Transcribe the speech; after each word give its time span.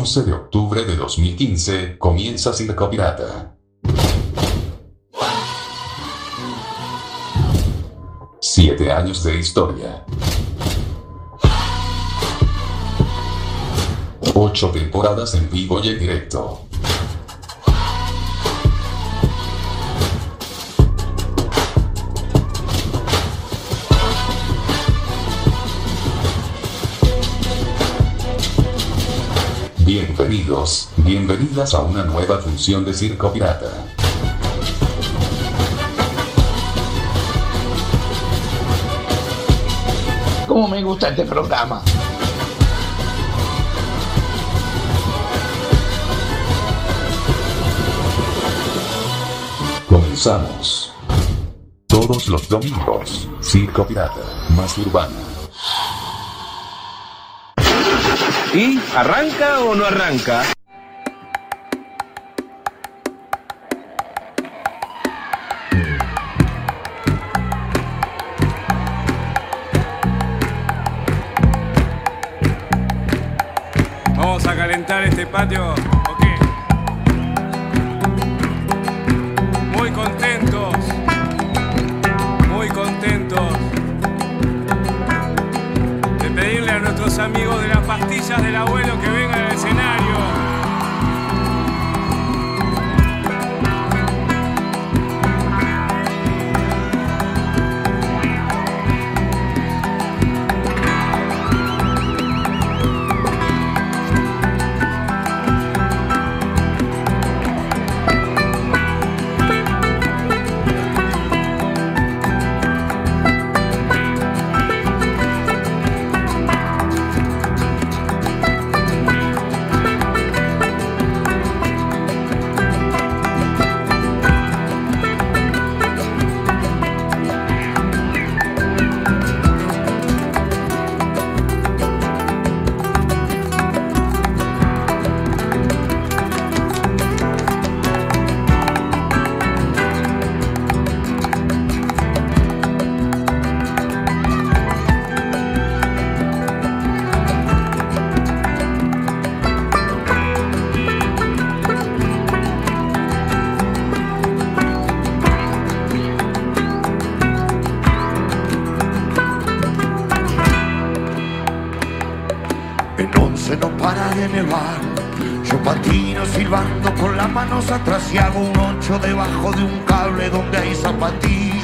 11 0.00 0.22
de 0.22 0.32
octubre 0.32 0.84
de 0.84 0.94
2015, 0.94 1.98
comienza 1.98 2.52
Circo 2.52 2.88
Pirata. 2.88 3.56
Siete 8.40 8.92
años 8.92 9.24
de 9.24 9.40
historia. 9.40 10.04
Ocho 14.34 14.70
temporadas 14.70 15.34
en 15.34 15.50
vivo 15.50 15.80
y 15.82 15.88
en 15.88 15.98
directo. 15.98 16.67
Bienvenidos, 29.88 30.90
bienvenidas 30.98 31.72
a 31.72 31.80
una 31.80 32.04
nueva 32.04 32.36
función 32.36 32.84
de 32.84 32.92
Circo 32.92 33.32
Pirata. 33.32 33.86
¿Cómo 40.46 40.68
me 40.68 40.82
gusta 40.82 41.08
este 41.08 41.24
programa? 41.24 41.80
Comenzamos. 49.88 50.92
Todos 51.86 52.28
los 52.28 52.46
domingos, 52.46 53.26
Circo 53.40 53.86
Pirata, 53.86 54.20
más 54.54 54.76
urbana. 54.76 55.37
¿Y 58.54 58.78
arranca 58.96 59.60
o 59.60 59.74
no 59.74 59.84
arranca? 59.84 60.42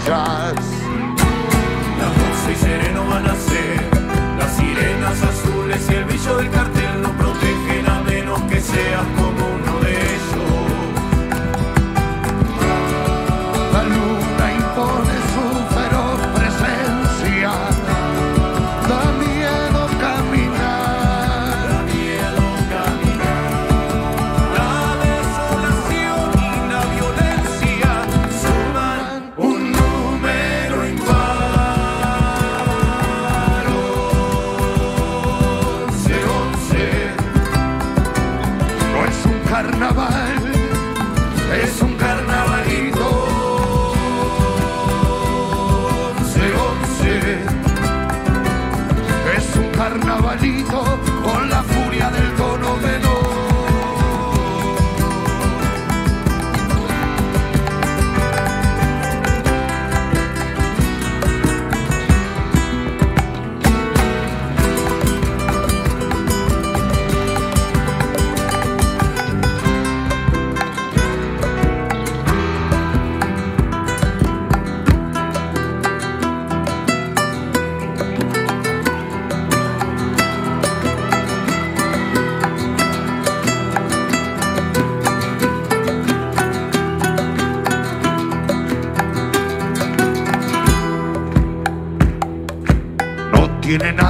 Zapatillas. 0.04 0.54
Las 1.98 2.18
doce 2.18 2.52
y 2.52 2.83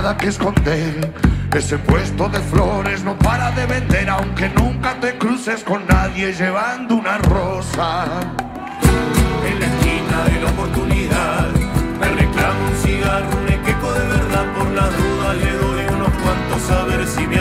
nada 0.04 0.18
que 0.18 0.28
esconder. 0.28 1.14
Ese 1.56 1.78
puesto 1.78 2.28
de 2.28 2.38
flores 2.40 3.02
no 3.04 3.16
para 3.18 3.50
de 3.52 3.64
vender, 3.64 4.10
aunque 4.10 4.50
nunca 4.50 5.00
te 5.00 5.16
cruces 5.16 5.64
con 5.64 5.86
nadie 5.86 6.30
llevando 6.32 6.96
una 6.96 7.16
rosa. 7.18 8.04
En 9.48 9.60
la 9.60 9.66
esquina 9.66 10.18
de 10.24 10.40
la 10.42 10.50
oportunidad 10.50 11.48
Me 12.00 12.08
reclamo 12.08 12.60
un 12.70 12.76
cigarro, 12.82 13.28
un 13.42 13.48
equeco 13.48 13.92
de 13.92 14.06
verdad 14.06 14.46
Por 14.56 14.70
la 14.70 14.88
duda 14.88 15.34
le 15.34 15.52
doy 15.52 15.94
unos 15.94 16.12
cuantos 16.22 16.70
a 16.70 16.84
ver 16.84 17.06
si 17.06 17.26
me 17.26 17.38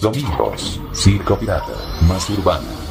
domingos, 0.00 0.80
Circo 0.92 1.36
Pirata, 1.38 1.74
más 2.06 2.28
urbana. 2.30 2.87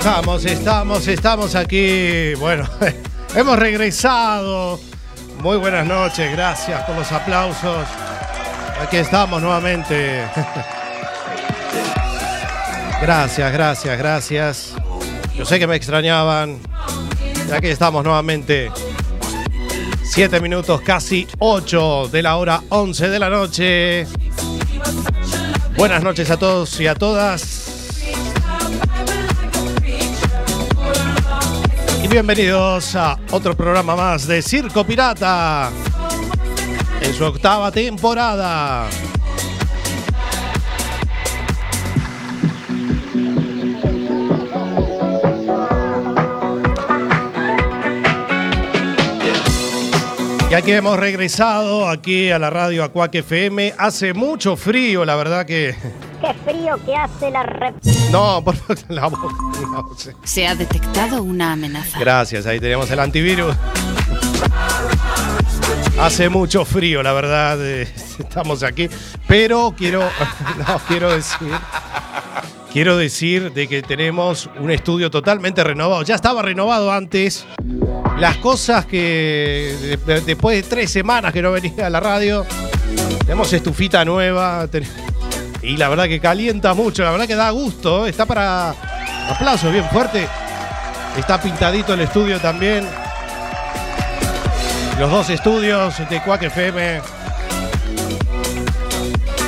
Estamos, 0.00 0.44
estamos, 0.46 1.08
estamos 1.08 1.54
aquí. 1.54 2.32
Bueno, 2.36 2.66
hemos 3.34 3.58
regresado. 3.58 4.80
Muy 5.42 5.58
buenas 5.58 5.86
noches, 5.86 6.32
gracias 6.32 6.82
por 6.84 6.96
los 6.96 7.12
aplausos. 7.12 7.86
Aquí 8.80 8.96
estamos 8.96 9.42
nuevamente. 9.42 10.24
Gracias, 13.02 13.50
gracias, 13.50 13.98
gracias. 13.98 14.74
Yo 15.34 15.46
sé 15.46 15.58
que 15.58 15.66
me 15.66 15.74
extrañaban. 15.74 16.58
Aquí 17.50 17.68
estamos 17.68 18.04
nuevamente. 18.04 18.70
Siete 20.02 20.38
minutos, 20.38 20.82
casi 20.82 21.26
ocho 21.38 22.10
de 22.12 22.22
la 22.22 22.36
hora 22.36 22.60
once 22.68 23.08
de 23.08 23.18
la 23.18 23.30
noche. 23.30 24.06
Buenas 25.78 26.02
noches 26.02 26.30
a 26.30 26.36
todos 26.36 26.78
y 26.78 26.88
a 26.88 26.94
todas. 26.94 27.69
Bienvenidos 32.10 32.96
a 32.96 33.16
otro 33.30 33.56
programa 33.56 33.94
más 33.94 34.26
de 34.26 34.42
Circo 34.42 34.84
Pirata. 34.84 35.70
En 37.00 37.14
su 37.14 37.24
octava 37.24 37.70
temporada. 37.70 38.88
Y 50.50 50.54
aquí 50.54 50.72
hemos 50.72 50.98
regresado 50.98 51.88
aquí 51.88 52.32
a 52.32 52.40
la 52.40 52.50
radio 52.50 52.82
Acuac 52.82 53.14
FM. 53.14 53.74
Hace 53.78 54.14
mucho 54.14 54.56
frío, 54.56 55.04
la 55.04 55.14
verdad 55.14 55.46
que. 55.46 55.76
Frío 56.34 56.78
que 56.84 56.96
hace 56.96 57.30
la 57.30 57.42
rep... 57.42 57.74
No, 58.10 58.42
por 58.44 58.54
la 58.88 59.06
voz. 59.08 59.20
no 59.72 59.88
sé. 59.96 60.14
Se 60.24 60.46
ha 60.46 60.54
detectado 60.54 61.22
una 61.22 61.52
amenaza. 61.52 61.98
Gracias, 61.98 62.46
ahí 62.46 62.58
tenemos 62.60 62.90
el 62.90 62.98
antivirus. 63.00 63.54
Hace 65.98 66.28
mucho 66.28 66.64
frío, 66.64 67.02
la 67.02 67.12
verdad. 67.12 67.58
eh, 67.60 67.82
Estamos 68.18 68.62
aquí. 68.62 68.88
Pero 69.26 69.74
quiero. 69.76 70.00
No, 70.66 70.78
quiero 70.88 71.10
decir. 71.12 71.48
Quiero 72.72 72.96
decir 72.96 73.52
de 73.52 73.66
que 73.66 73.82
tenemos 73.82 74.48
un 74.58 74.70
estudio 74.70 75.10
totalmente 75.10 75.62
renovado. 75.64 76.02
Ya 76.02 76.14
estaba 76.14 76.40
renovado 76.42 76.92
antes. 76.92 77.44
Las 78.18 78.36
cosas 78.36 78.86
que 78.86 79.76
de- 79.80 80.14
de- 80.14 80.20
después 80.20 80.62
de 80.62 80.68
tres 80.68 80.90
semanas 80.90 81.32
que 81.32 81.42
no 81.42 81.50
venía 81.52 81.86
a 81.86 81.90
la 81.90 82.00
radio, 82.00 82.46
tenemos 83.20 83.52
estufita 83.52 84.04
nueva. 84.04 84.68
Y 85.62 85.76
la 85.76 85.88
verdad 85.88 86.04
que 86.04 86.20
calienta 86.20 86.72
mucho, 86.74 87.02
la 87.04 87.10
verdad 87.10 87.26
que 87.26 87.36
da 87.36 87.50
gusto. 87.50 88.06
Está 88.06 88.24
para 88.26 88.70
aplausos 89.28 89.72
bien 89.72 89.84
fuerte. 89.90 90.26
Está 91.18 91.40
pintadito 91.40 91.94
el 91.94 92.00
estudio 92.00 92.40
también. 92.40 92.86
Los 94.98 95.10
dos 95.10 95.30
estudios 95.30 95.94
de 96.08 96.20
Quack 96.22 96.44
FM. 96.44 97.00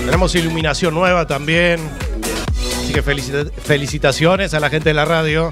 Tenemos 0.04 0.34
iluminación 0.34 0.94
nueva 0.94 1.26
también. 1.26 1.80
Así 2.82 2.92
que 2.92 3.02
felicita- 3.02 3.50
felicitaciones 3.62 4.52
a 4.54 4.60
la 4.60 4.68
gente 4.68 4.90
de 4.90 4.94
la 4.94 5.04
radio. 5.04 5.50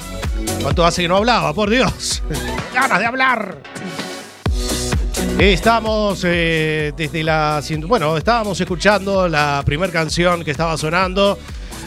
¿Cuánto 0.62 0.84
hace 0.84 1.02
que 1.02 1.08
no 1.08 1.16
hablaba? 1.16 1.54
Por 1.54 1.70
Dios. 1.70 2.22
Ganas 2.74 2.98
de 2.98 3.06
hablar. 3.06 3.56
Estamos 5.40 6.22
eh, 6.26 6.92
desde 6.94 7.24
la. 7.24 7.62
Bueno, 7.86 8.14
estábamos 8.18 8.60
escuchando 8.60 9.26
la 9.26 9.62
primera 9.64 9.90
canción 9.90 10.44
que 10.44 10.50
estaba 10.50 10.76
sonando. 10.76 11.38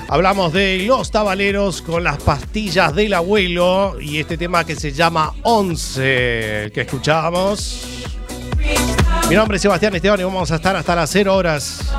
Hablamos 0.10 0.52
de 0.54 0.80
Los 0.80 1.12
Tabaleros 1.12 1.84
con 1.84 2.04
las 2.04 2.18
pastillas 2.18 2.96
del 2.96 3.14
abuelo 3.14 3.98
y 4.02 4.18
este 4.18 4.38
tema 4.38 4.66
que 4.66 4.76
se 4.76 4.92
llama 4.92 5.36
11, 5.44 6.64
el 6.64 6.72
que 6.72 6.82
escuchábamos. 6.82 7.86
Mi 9.30 9.36
nombre 9.36 9.58
es 9.58 9.62
Sebastián 9.62 9.96
Esteban 9.96 10.20
y 10.20 10.24
vamos 10.24 10.52
a 10.52 10.56
estar 10.56 10.76
hasta 10.76 10.96
las 10.96 11.12
0 11.12 11.36
horas. 11.36 11.94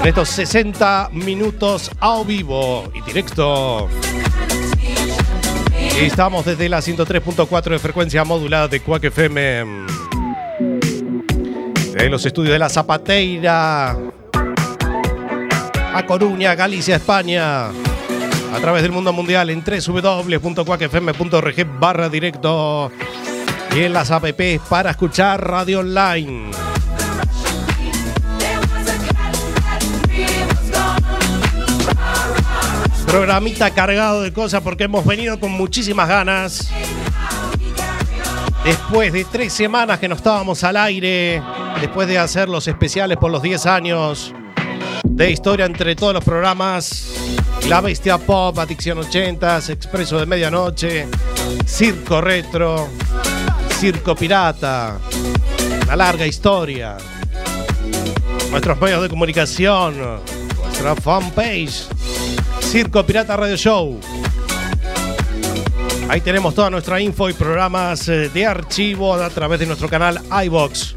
En 0.00 0.06
estos 0.06 0.28
60 0.28 1.08
minutos 1.12 1.90
a 1.98 2.22
vivo 2.24 2.92
y 2.94 3.00
directo. 3.00 3.88
Estamos 5.98 6.44
desde 6.44 6.68
la 6.68 6.80
103.4 6.80 7.70
de 7.70 7.78
frecuencia 7.78 8.22
modulada 8.22 8.68
de 8.68 8.80
Quack 8.80 9.04
FM. 9.04 9.95
De 11.96 12.08
los 12.10 12.26
estudios 12.26 12.52
de 12.52 12.58
la 12.58 12.68
Zapateira. 12.68 13.96
A 15.94 16.06
Coruña, 16.06 16.54
Galicia, 16.54 16.96
España. 16.96 17.68
A 17.68 18.60
través 18.60 18.82
del 18.82 18.92
mundo 18.92 19.14
mundial 19.14 19.48
en 19.48 19.64
www.quackfm.org 19.64 21.80
barra 21.80 22.10
directo. 22.10 22.92
Y 23.74 23.84
en 23.84 23.94
las 23.94 24.10
apps 24.10 24.60
para 24.68 24.90
escuchar 24.90 25.42
radio 25.42 25.80
online. 25.80 26.50
Programita 33.06 33.70
cargado 33.70 34.20
de 34.20 34.34
cosas 34.34 34.60
porque 34.60 34.84
hemos 34.84 35.06
venido 35.06 35.40
con 35.40 35.52
muchísimas 35.52 36.08
ganas. 36.08 36.70
Después 38.66 39.12
de 39.12 39.24
tres 39.24 39.52
semanas 39.52 40.00
que 40.00 40.08
no 40.08 40.16
estábamos 40.16 40.64
al 40.64 40.76
aire, 40.76 41.40
después 41.80 42.08
de 42.08 42.18
hacer 42.18 42.48
los 42.48 42.66
especiales 42.66 43.16
por 43.16 43.30
los 43.30 43.40
10 43.40 43.64
años 43.66 44.34
de 45.04 45.30
historia 45.30 45.66
entre 45.66 45.94
todos 45.94 46.12
los 46.12 46.24
programas, 46.24 47.12
La 47.68 47.80
Bestia 47.80 48.18
Pop, 48.18 48.58
Adicción 48.58 48.98
80s, 48.98 49.70
Expreso 49.70 50.18
de 50.18 50.26
Medianoche, 50.26 51.06
Circo 51.64 52.20
Retro, 52.20 52.88
Circo 53.78 54.16
Pirata, 54.16 54.98
una 55.84 55.94
larga 55.94 56.26
historia, 56.26 56.96
nuestros 58.50 58.80
medios 58.80 59.02
de 59.02 59.08
comunicación, 59.08 59.94
nuestra 60.64 60.96
fanpage, 60.96 61.86
Circo 62.62 63.06
Pirata 63.06 63.36
Radio 63.36 63.56
Show. 63.56 64.00
Ahí 66.08 66.20
tenemos 66.20 66.54
toda 66.54 66.70
nuestra 66.70 67.00
info 67.00 67.28
y 67.28 67.32
programas 67.32 68.08
eh, 68.08 68.28
de 68.28 68.46
archivo 68.46 69.14
a 69.14 69.28
través 69.28 69.58
de 69.58 69.66
nuestro 69.66 69.88
canal 69.88 70.20
iBox. 70.44 70.96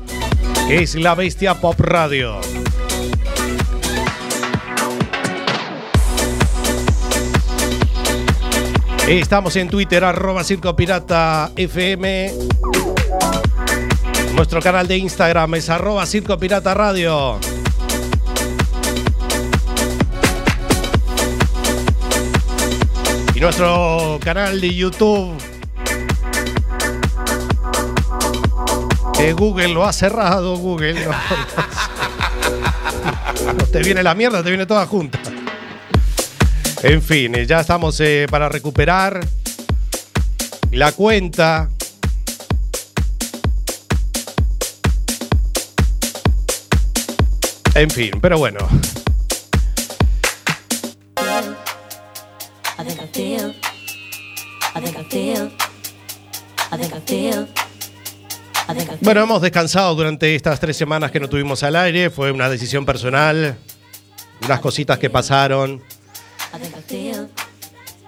Es 0.69 0.93
la 0.95 1.15
Bestia 1.15 1.55
Pop 1.55 1.79
Radio. 1.79 2.39
Estamos 9.07 9.55
en 9.55 9.67
Twitter, 9.69 10.03
arroba 10.03 10.43
Circo 10.43 10.75
Pirata 10.75 11.51
FM. 11.55 12.31
Nuestro 14.35 14.61
canal 14.61 14.87
de 14.87 14.97
Instagram 14.97 15.55
es 15.55 15.69
arroba 15.71 16.05
Circo 16.05 16.37
Pirata 16.37 16.75
Radio. 16.75 17.39
Nuestro 23.39 24.19
canal 24.21 24.59
de 24.59 24.75
YouTube. 24.75 25.33
Que 29.17 29.31
Google 29.31 29.69
lo 29.69 29.85
ha 29.85 29.93
cerrado, 29.93 30.57
Google. 30.57 31.07
No 33.57 33.65
te 33.71 33.79
viene 33.79 34.03
la 34.03 34.13
mierda, 34.13 34.43
te 34.43 34.49
viene 34.49 34.65
toda 34.65 34.85
junta. 34.85 35.19
En 36.83 37.01
fin, 37.01 37.33
eh, 37.35 37.45
ya 37.45 37.61
estamos 37.61 37.97
eh, 38.01 38.27
para 38.29 38.49
recuperar 38.49 39.25
la 40.71 40.91
cuenta. 40.91 41.69
En 47.73 47.89
fin, 47.89 48.11
pero 48.21 48.37
bueno. 48.37 48.59
Bueno, 59.01 59.23
hemos 59.23 59.41
descansado 59.41 59.95
durante 59.95 60.35
estas 60.35 60.59
tres 60.59 60.77
semanas 60.77 61.11
que 61.11 61.19
no 61.19 61.27
tuvimos 61.27 61.63
al 61.63 61.75
aire. 61.75 62.09
Fue 62.09 62.31
una 62.31 62.49
decisión 62.49 62.85
personal. 62.85 63.57
Unas 64.43 64.59
cositas 64.59 64.99
que 64.99 65.09
pasaron 65.09 65.81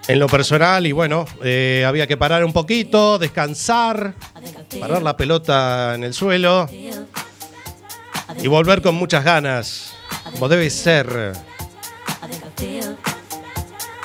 en 0.08 0.20
lo 0.20 0.28
personal 0.28 0.86
y 0.88 0.92
bueno, 0.92 1.26
eh, 1.44 1.84
había 1.86 2.08
que 2.08 2.18
parar 2.18 2.44
un 2.44 2.54
poquito, 2.54 3.20
descansar, 3.20 4.16
parar 4.80 5.02
la 5.02 5.16
pelota 5.16 5.96
en 5.96 6.04
el 6.04 6.14
suelo 6.14 6.70
y 8.42 8.48
volver 8.48 8.82
con 8.82 8.96
muchas 8.96 9.24
ganas, 9.24 9.94
como 10.34 10.48
debe 10.50 10.70
ser. 10.70 11.34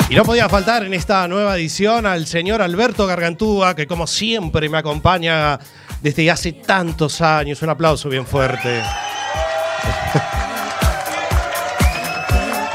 Y 0.09 0.15
no 0.15 0.25
podía 0.25 0.49
faltar 0.49 0.85
en 0.85 0.95
esta 0.95 1.27
nueva 1.27 1.57
edición 1.57 2.07
al 2.07 2.27
señor 2.27 2.63
Alberto 2.63 3.07
Gargantúa, 3.09 3.75
que 3.75 3.89
como 3.89 4.07
siempre 4.07 4.69
me 4.69 4.79
acompaña 4.79 5.59
desde 6.01 6.31
hace 6.31 6.53
tantos 6.53 7.21
años. 7.21 7.61
Un 7.63 7.71
aplauso 7.71 8.09
bien 8.09 8.25
fuerte. 8.25 8.83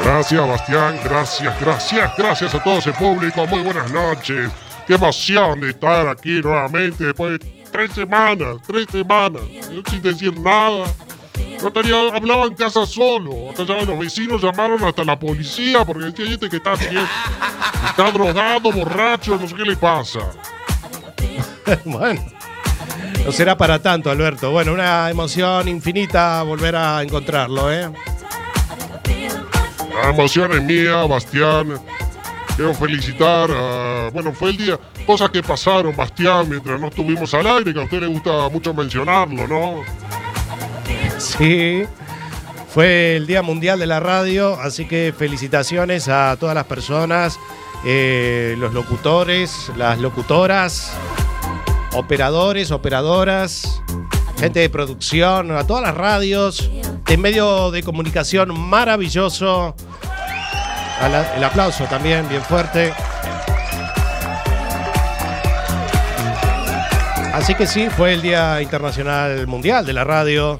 Gracias, 0.03 0.45
Bastián. 0.45 0.99
Gracias, 1.05 1.61
gracias, 1.61 2.11
gracias 2.17 2.53
a 2.53 2.61
todo 2.61 2.79
ese 2.79 2.91
público. 2.91 3.47
Muy 3.47 3.61
buenas 3.61 3.89
noches. 3.91 4.51
Qué 4.85 4.95
emoción 4.95 5.61
de 5.61 5.69
estar 5.69 6.07
aquí 6.09 6.41
nuevamente 6.41 7.05
después 7.05 7.39
de 7.39 7.63
tres 7.71 7.93
semanas, 7.93 8.57
tres 8.67 8.87
semanas, 8.91 9.43
sin 9.89 10.01
decir 10.01 10.37
nada. 10.37 10.85
No 11.61 11.71
tenía, 11.71 11.95
hablaba 12.15 12.45
en 12.45 12.55
casa 12.55 12.85
solo. 12.85 13.49
Hasta 13.49 13.63
ya 13.65 13.81
los 13.83 13.99
vecinos 13.99 14.41
llamaron 14.41 14.83
hasta 14.83 15.03
la 15.03 15.17
policía 15.17 15.85
porque 15.85 16.05
decía 16.05 16.33
este 16.33 16.49
que 16.49 16.57
está 16.57 16.73
haciendo. 16.73 17.01
Está 17.87 18.11
drogado, 18.11 18.71
borracho, 18.71 19.37
no 19.37 19.47
sé 19.47 19.55
qué 19.55 19.63
le 19.63 19.75
pasa. 19.75 20.19
bueno, 21.85 22.21
no 23.25 23.31
será 23.31 23.55
para 23.55 23.79
tanto, 23.79 24.09
Alberto. 24.09 24.51
Bueno, 24.51 24.73
una 24.73 25.09
emoción 25.11 25.67
infinita 25.67 26.41
volver 26.43 26.75
a 26.75 27.03
encontrarlo, 27.03 27.71
¿eh? 27.71 27.89
La 30.03 30.09
emoción 30.09 30.51
es 30.53 30.63
mía, 30.63 31.03
Bastián. 31.05 31.73
Quiero 32.55 32.73
felicitar. 32.73 33.49
a- 33.51 34.09
bueno, 34.11 34.31
fue 34.33 34.49
el 34.49 34.57
día. 34.57 34.79
Cosas 35.05 35.29
que 35.29 35.43
pasaron, 35.43 35.95
Bastián, 35.95 36.49
mientras 36.49 36.79
no 36.79 36.87
estuvimos 36.87 37.31
al 37.33 37.45
aire, 37.47 37.73
que 37.73 37.79
a 37.81 37.83
usted 37.83 37.99
le 38.01 38.07
gusta 38.07 38.49
mucho 38.49 38.73
mencionarlo, 38.73 39.47
¿no? 39.47 39.83
Sí. 41.37 41.83
Fue 42.73 43.17
el 43.17 43.27
Día 43.27 43.41
Mundial 43.41 43.79
de 43.79 43.85
la 43.85 43.99
Radio, 43.99 44.57
así 44.59 44.85
que 44.85 45.13
felicitaciones 45.17 46.07
a 46.07 46.37
todas 46.39 46.55
las 46.55 46.63
personas, 46.63 47.37
eh, 47.85 48.55
los 48.57 48.73
locutores, 48.73 49.69
las 49.75 49.99
locutoras, 49.99 50.93
operadores, 51.93 52.71
operadoras, 52.71 53.81
gente 54.39 54.61
de 54.61 54.69
producción, 54.69 55.51
a 55.51 55.67
todas 55.67 55.83
las 55.83 55.95
radios, 55.95 56.71
en 57.07 57.21
medio 57.21 57.71
de 57.71 57.83
comunicación 57.83 58.57
maravilloso. 58.57 59.75
El 61.35 61.43
aplauso 61.43 61.83
también, 61.85 62.29
bien 62.29 62.41
fuerte. 62.41 62.93
Así 67.33 67.53
que 67.55 67.67
sí, 67.67 67.89
fue 67.89 68.13
el 68.13 68.21
Día 68.21 68.61
Internacional 68.61 69.45
Mundial 69.45 69.85
de 69.85 69.91
la 69.91 70.05
Radio. 70.05 70.57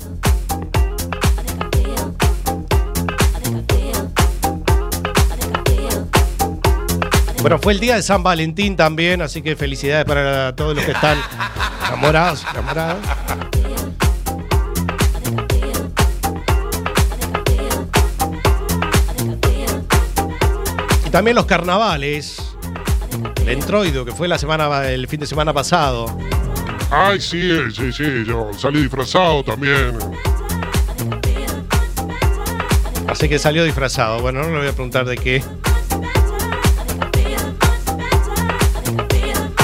Bueno, 7.42 7.58
fue 7.58 7.74
el 7.74 7.80
día 7.80 7.96
de 7.96 8.04
San 8.04 8.22
Valentín 8.22 8.76
también, 8.76 9.20
así 9.24 9.42
que 9.42 9.56
felicidades 9.56 10.06
para 10.06 10.56
todos 10.56 10.76
los 10.76 10.86
que 10.86 10.92
están 10.92 11.18
enamorados, 11.88 12.46
enamorados. 12.52 13.04
Y 21.04 21.10
también 21.10 21.36
los 21.36 21.48
carnavales. 21.48 22.56
El 23.42 23.50
entroido, 23.50 24.06
que 24.06 24.12
fue 24.12 24.28
la 24.28 24.38
semana, 24.38 24.88
el 24.90 25.08
fin 25.08 25.20
de 25.20 25.26
semana 25.26 25.52
pasado. 25.52 26.16
Ay, 26.92 27.20
sí, 27.20 27.58
sí, 27.74 27.92
sí, 27.92 28.24
yo 28.24 28.52
salí 28.56 28.84
disfrazado 28.84 29.44
también. 29.44 29.98
Así 33.08 33.28
que 33.28 33.40
salió 33.40 33.64
disfrazado. 33.64 34.22
Bueno, 34.22 34.44
no 34.44 34.50
le 34.50 34.58
voy 34.60 34.68
a 34.68 34.74
preguntar 34.74 35.06
de 35.06 35.18
qué. 35.18 35.44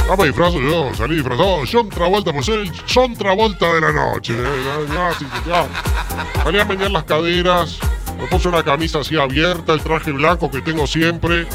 No 0.07 0.15
me 0.15 0.25
disfrazo 0.27 0.59
yo, 0.61 0.89
salí 0.95 1.15
disfrazado. 1.15 1.59
John 1.69 1.89
Travolta, 1.89 2.31
por 2.31 2.43
ser 2.43 2.59
el 2.59 2.71
John 2.93 3.13
Travolta 3.15 3.73
de 3.73 3.81
la 3.81 3.91
noche. 3.91 4.35
Salí 6.43 6.59
a 6.59 6.65
menear 6.65 6.91
las 6.91 7.03
caderas. 7.03 7.77
Me 8.17 8.25
puse 8.27 8.47
una 8.47 8.63
camisa 8.63 8.99
así 8.99 9.17
abierta, 9.17 9.73
el 9.73 9.81
traje 9.81 10.11
blanco 10.11 10.49
que 10.49 10.61
tengo 10.61 10.87
siempre. 10.87 11.45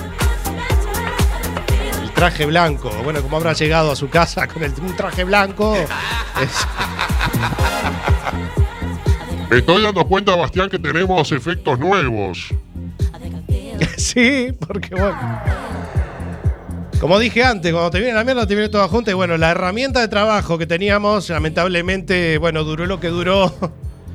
El 2.03 2.11
traje 2.13 2.45
blanco. 2.47 2.91
Bueno, 3.03 3.23
como 3.23 3.39
habrá 3.39 3.55
llegado 3.55 3.91
a 3.91 3.97
su 3.97 4.09
casa 4.11 4.47
con 4.47 4.63
el, 4.63 4.73
un 4.81 4.95
traje 4.97 5.25
blanco. 5.25 5.75
es- 5.75 5.89
Me 9.51 9.59
estoy 9.59 9.83
dando 9.83 10.07
cuenta, 10.07 10.37
Bastián, 10.37 10.69
que 10.71 10.79
tenemos 10.79 11.33
efectos 11.33 11.79
nuevos. 11.79 12.49
sí, 13.97 14.49
porque 14.67 14.95
bueno. 14.95 15.19
Como 17.03 17.19
dije 17.19 17.43
antes, 17.43 17.73
cuando 17.73 17.91
te 17.91 17.99
viene 17.99 18.15
la 18.15 18.23
mierda, 18.23 18.47
te 18.47 18.55
viene 18.55 18.69
toda 18.69 18.87
junta. 18.87 19.11
Y 19.11 19.15
bueno, 19.15 19.37
la 19.37 19.51
herramienta 19.51 19.99
de 19.99 20.07
trabajo 20.07 20.57
que 20.57 20.69
teníamos, 20.69 21.29
lamentablemente, 21.31 22.39
bueno, 22.39 22.63
duró 22.63 22.87
lo 22.87 23.01
que 23.01 23.09
duró. 23.09 23.53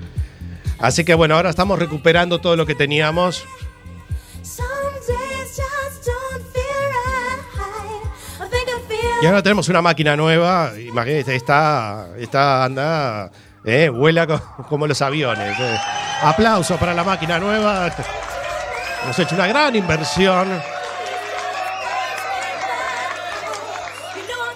Así 0.80 1.04
que 1.04 1.14
bueno, 1.14 1.36
ahora 1.36 1.50
estamos 1.50 1.78
recuperando 1.80 2.40
todo 2.40 2.56
lo 2.56 2.66
que 2.66 2.76
teníamos. 2.76 3.44
Y 9.22 9.26
ahora 9.26 9.44
tenemos 9.44 9.68
una 9.68 9.82
máquina 9.82 10.16
nueva. 10.16 10.72
Imagínate, 10.80 11.36
está, 11.36 12.08
está 12.18 12.64
anda, 12.64 13.32
eh, 13.66 13.90
vuela 13.90 14.28
co- 14.28 14.42
como 14.70 14.88
los 14.88 15.02
aviones. 15.02 15.60
eh. 15.60 15.78
Aplausos 16.22 16.80
para 16.80 16.94
la 16.94 17.04
máquina 17.04 17.38
nueva. 17.40 17.92
Hemos 19.04 19.20
hecho 19.20 19.36
una 19.36 19.48
gran 19.48 19.76
inversión. 19.76 20.48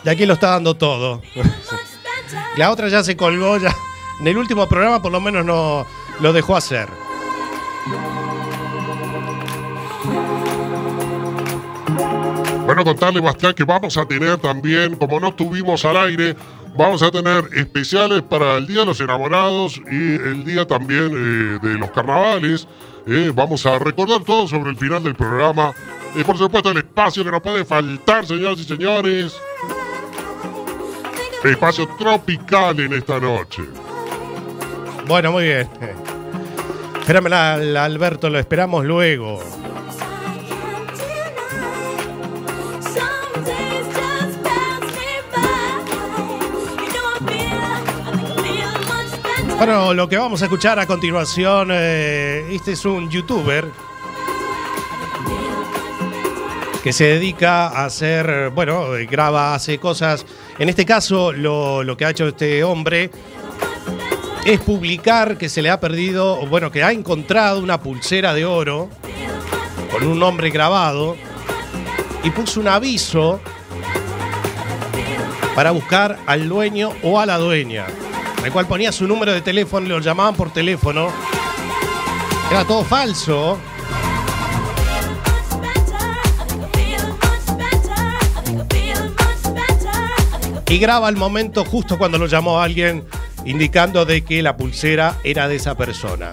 Y 0.03 0.10
aquí 0.10 0.25
lo 0.25 0.34
está 0.34 0.51
dando 0.51 0.75
todo. 0.75 1.22
La 2.58 2.72
otra 2.72 2.89
ya 2.89 3.03
se 3.03 3.15
colgó, 3.15 3.58
ya. 3.58 3.75
En 4.20 4.27
el 4.27 4.38
último 4.38 4.67
programa 4.67 5.01
por 5.01 5.12
lo 5.12 5.20
menos 5.22 5.46
no 5.46 5.86
lo 6.20 6.34
dejó 6.34 6.55
hacer. 6.55 6.88
Bueno, 12.65 12.84
contarle, 12.84 13.20
Bastián, 13.20 13.53
que 13.53 13.63
vamos 13.63 13.98
a 13.98 14.05
tener 14.05 14.38
también, 14.38 14.96
como 14.96 15.20
no 15.20 15.29
estuvimos 15.29 15.84
al 15.84 15.98
aire, 15.98 16.36
vamos 16.77 17.01
a 17.01 17.12
tener 17.12 17.50
especiales 17.55 18.22
para 18.22 18.58
el 18.58 18.67
Día 18.67 18.81
de 18.81 18.86
los 18.86 19.01
Enamorados 19.01 19.81
y 19.91 20.15
el 20.15 20.46
día 20.46 20.65
también 20.65 21.12
eh, 21.12 21.60
de 21.67 21.77
los 21.77 21.91
carnavales. 21.91 22.67
Eh, 23.08 23.31
vamos 23.34 23.65
a 23.65 23.79
recordar 23.79 24.24
todo 24.24 24.48
sobre 24.48 24.70
el 24.70 24.77
final 24.77 25.03
del 25.03 25.15
programa. 25.15 25.74
Y 26.15 26.24
por 26.24 26.38
supuesto, 26.38 26.72
el 26.72 26.77
espacio 26.77 27.24
que 27.24 27.31
no 27.31 27.41
puede 27.41 27.65
faltar, 27.65 28.25
señoras 28.25 28.60
y 28.60 28.63
señores. 28.63 29.36
Espacio 31.43 31.88
tropical 31.98 32.79
en 32.79 32.93
esta 32.93 33.19
noche. 33.19 33.63
Bueno, 35.07 35.31
muy 35.31 35.45
bien. 35.45 35.67
Espérame, 37.00 37.33
Alberto, 37.77 38.29
lo 38.29 38.38
esperamos 38.38 38.86
luego. 38.86 39.41
Bueno, 49.57 49.93
lo 49.93 50.10
que 50.10 50.17
vamos 50.17 50.41
a 50.41 50.45
escuchar 50.45 50.79
a 50.79 50.88
continuación, 50.88 51.69
eh, 51.71 52.48
este 52.51 52.71
es 52.71 52.86
un 52.86 53.10
youtuber 53.10 53.67
que 56.83 56.93
se 56.93 57.05
dedica 57.05 57.67
a 57.67 57.86
hacer, 57.86 58.50
bueno, 58.51 58.86
graba, 59.10 59.53
hace 59.53 59.77
cosas. 59.77 60.25
En 60.62 60.70
este 60.70 60.86
caso, 60.86 61.32
lo, 61.34 61.98
que 61.98 62.06
ha 62.06 62.12
hecho 62.12 62.27
este 62.27 62.63
hombre 62.63 63.10
es 64.46 64.60
publicar 64.60 65.39
que 65.39 65.50
se 65.50 65.63
le 65.63 65.72
ha 65.72 65.80
perdido, 65.80 66.46
bueno, 66.46 66.72
que 66.72 66.84
ha 66.84 66.91
encontrado 66.91 67.62
una 67.62 67.82
pulsera 67.82 68.36
de 68.36 68.46
oro 68.46 68.88
con 69.91 70.06
un 70.06 70.20
nombre 70.20 70.51
grabado 70.51 71.18
y 72.24 72.30
puso 72.30 72.60
un 72.60 72.68
aviso 72.68 73.39
para 75.56 75.72
buscar 75.72 76.20
al 76.27 76.48
dueño 76.48 76.91
o 77.01 77.20
a 77.20 77.25
la 77.25 77.39
dueña, 77.39 77.88
el 78.46 78.51
cual 78.51 78.68
ponía 78.68 78.91
su 78.91 79.08
número 79.08 79.34
de 79.34 79.41
teléfono 79.41 79.89
lo 79.89 80.00
llamaban 80.00 80.36
por 80.36 80.53
teléfono. 80.53 81.08
Era 82.51 82.65
todo 82.65 82.84
falso. 82.84 83.58
Y 90.72 90.80
graba 90.80 91.10
el 91.10 91.18
momento 91.18 91.66
justo 91.66 91.98
cuando 91.98 92.18
lo 92.18 92.28
llamó 92.28 92.62
alguien 92.62 93.04
indicando 93.44 94.06
de 94.06 94.24
que 94.24 94.42
la 94.42 94.56
pulsera 94.56 95.18
era 95.22 95.50
de 95.50 95.58
esa 95.58 95.75
persona. 95.75 96.32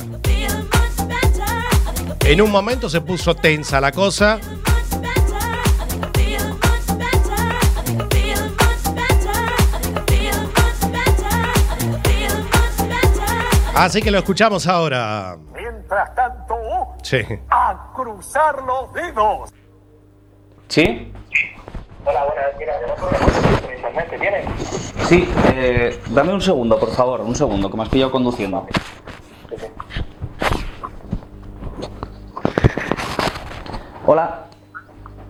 En 2.25 2.41
un 2.41 2.49
momento 2.53 2.89
se 2.89 3.01
puso 3.01 3.35
tensa 3.35 3.81
la 3.81 3.91
cosa. 3.91 4.39
Así 13.75 14.03
que 14.03 14.13
lo 14.13 14.19
escuchamos 14.19 14.69
ahora. 14.69 15.37
Mientras 15.53 16.15
tanto, 16.15 16.55
Sí. 17.03 17.19
a 17.51 17.91
cruzar 17.93 18.63
los 18.63 18.93
dedos. 18.93 19.53
¿Sí? 20.69 21.13
Hola, 22.09 22.25
buenas, 22.25 22.57
mira, 22.59 24.07
¿te 24.09 24.19
tienes? 24.19 24.47
Sí, 25.09 25.31
eh, 25.55 26.01
dame 26.09 26.33
un 26.33 26.41
segundo, 26.41 26.81
por 26.81 26.91
favor, 26.91 27.21
un 27.21 27.35
segundo, 27.35 27.71
que 27.71 27.77
me 27.77 27.83
has 27.83 27.91
pillado 27.91 28.11
conduciendo. 28.11 28.67
Hola. 34.07 34.47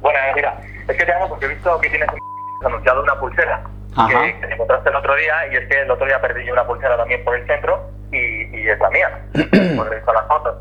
Buenas, 0.00 0.36
mira, 0.36 0.60
es 0.86 0.96
que 0.96 1.04
te 1.04 1.12
llamo 1.12 1.28
porque 1.28 1.46
he 1.46 1.48
visto 1.48 1.80
que 1.80 1.90
tienes 1.90 2.08
anunciado 2.64 3.02
una 3.02 3.18
pulsera 3.18 3.64
Ajá. 3.96 4.22
que 4.22 4.46
te 4.46 4.54
encontraste 4.54 4.90
el 4.90 4.96
otro 4.96 5.16
día 5.16 5.34
y 5.52 5.56
es 5.56 5.68
que 5.68 5.80
el 5.80 5.90
otro 5.90 6.06
día 6.06 6.20
perdí 6.20 6.46
yo 6.46 6.52
una 6.52 6.64
pulsera 6.64 6.96
también 6.96 7.24
por 7.24 7.34
el 7.34 7.44
centro 7.48 7.90
y, 8.12 8.56
y 8.56 8.68
es 8.68 8.78
la 8.78 8.90
mía, 8.90 9.26
por 9.76 9.92
he 9.92 9.96
visto 9.96 10.12
las 10.12 10.28
fotos. 10.28 10.54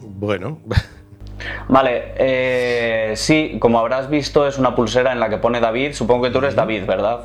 Bueno. 0.00 0.58
Vale, 1.68 2.12
eh, 2.16 3.12
sí, 3.16 3.56
como 3.60 3.78
habrás 3.78 4.08
visto, 4.10 4.46
es 4.46 4.58
una 4.58 4.74
pulsera 4.74 5.12
en 5.12 5.20
la 5.20 5.28
que 5.28 5.38
pone 5.38 5.60
David. 5.60 5.92
Supongo 5.92 6.24
que 6.24 6.30
tú 6.30 6.38
eres 6.38 6.54
David, 6.54 6.84
¿verdad? 6.86 7.20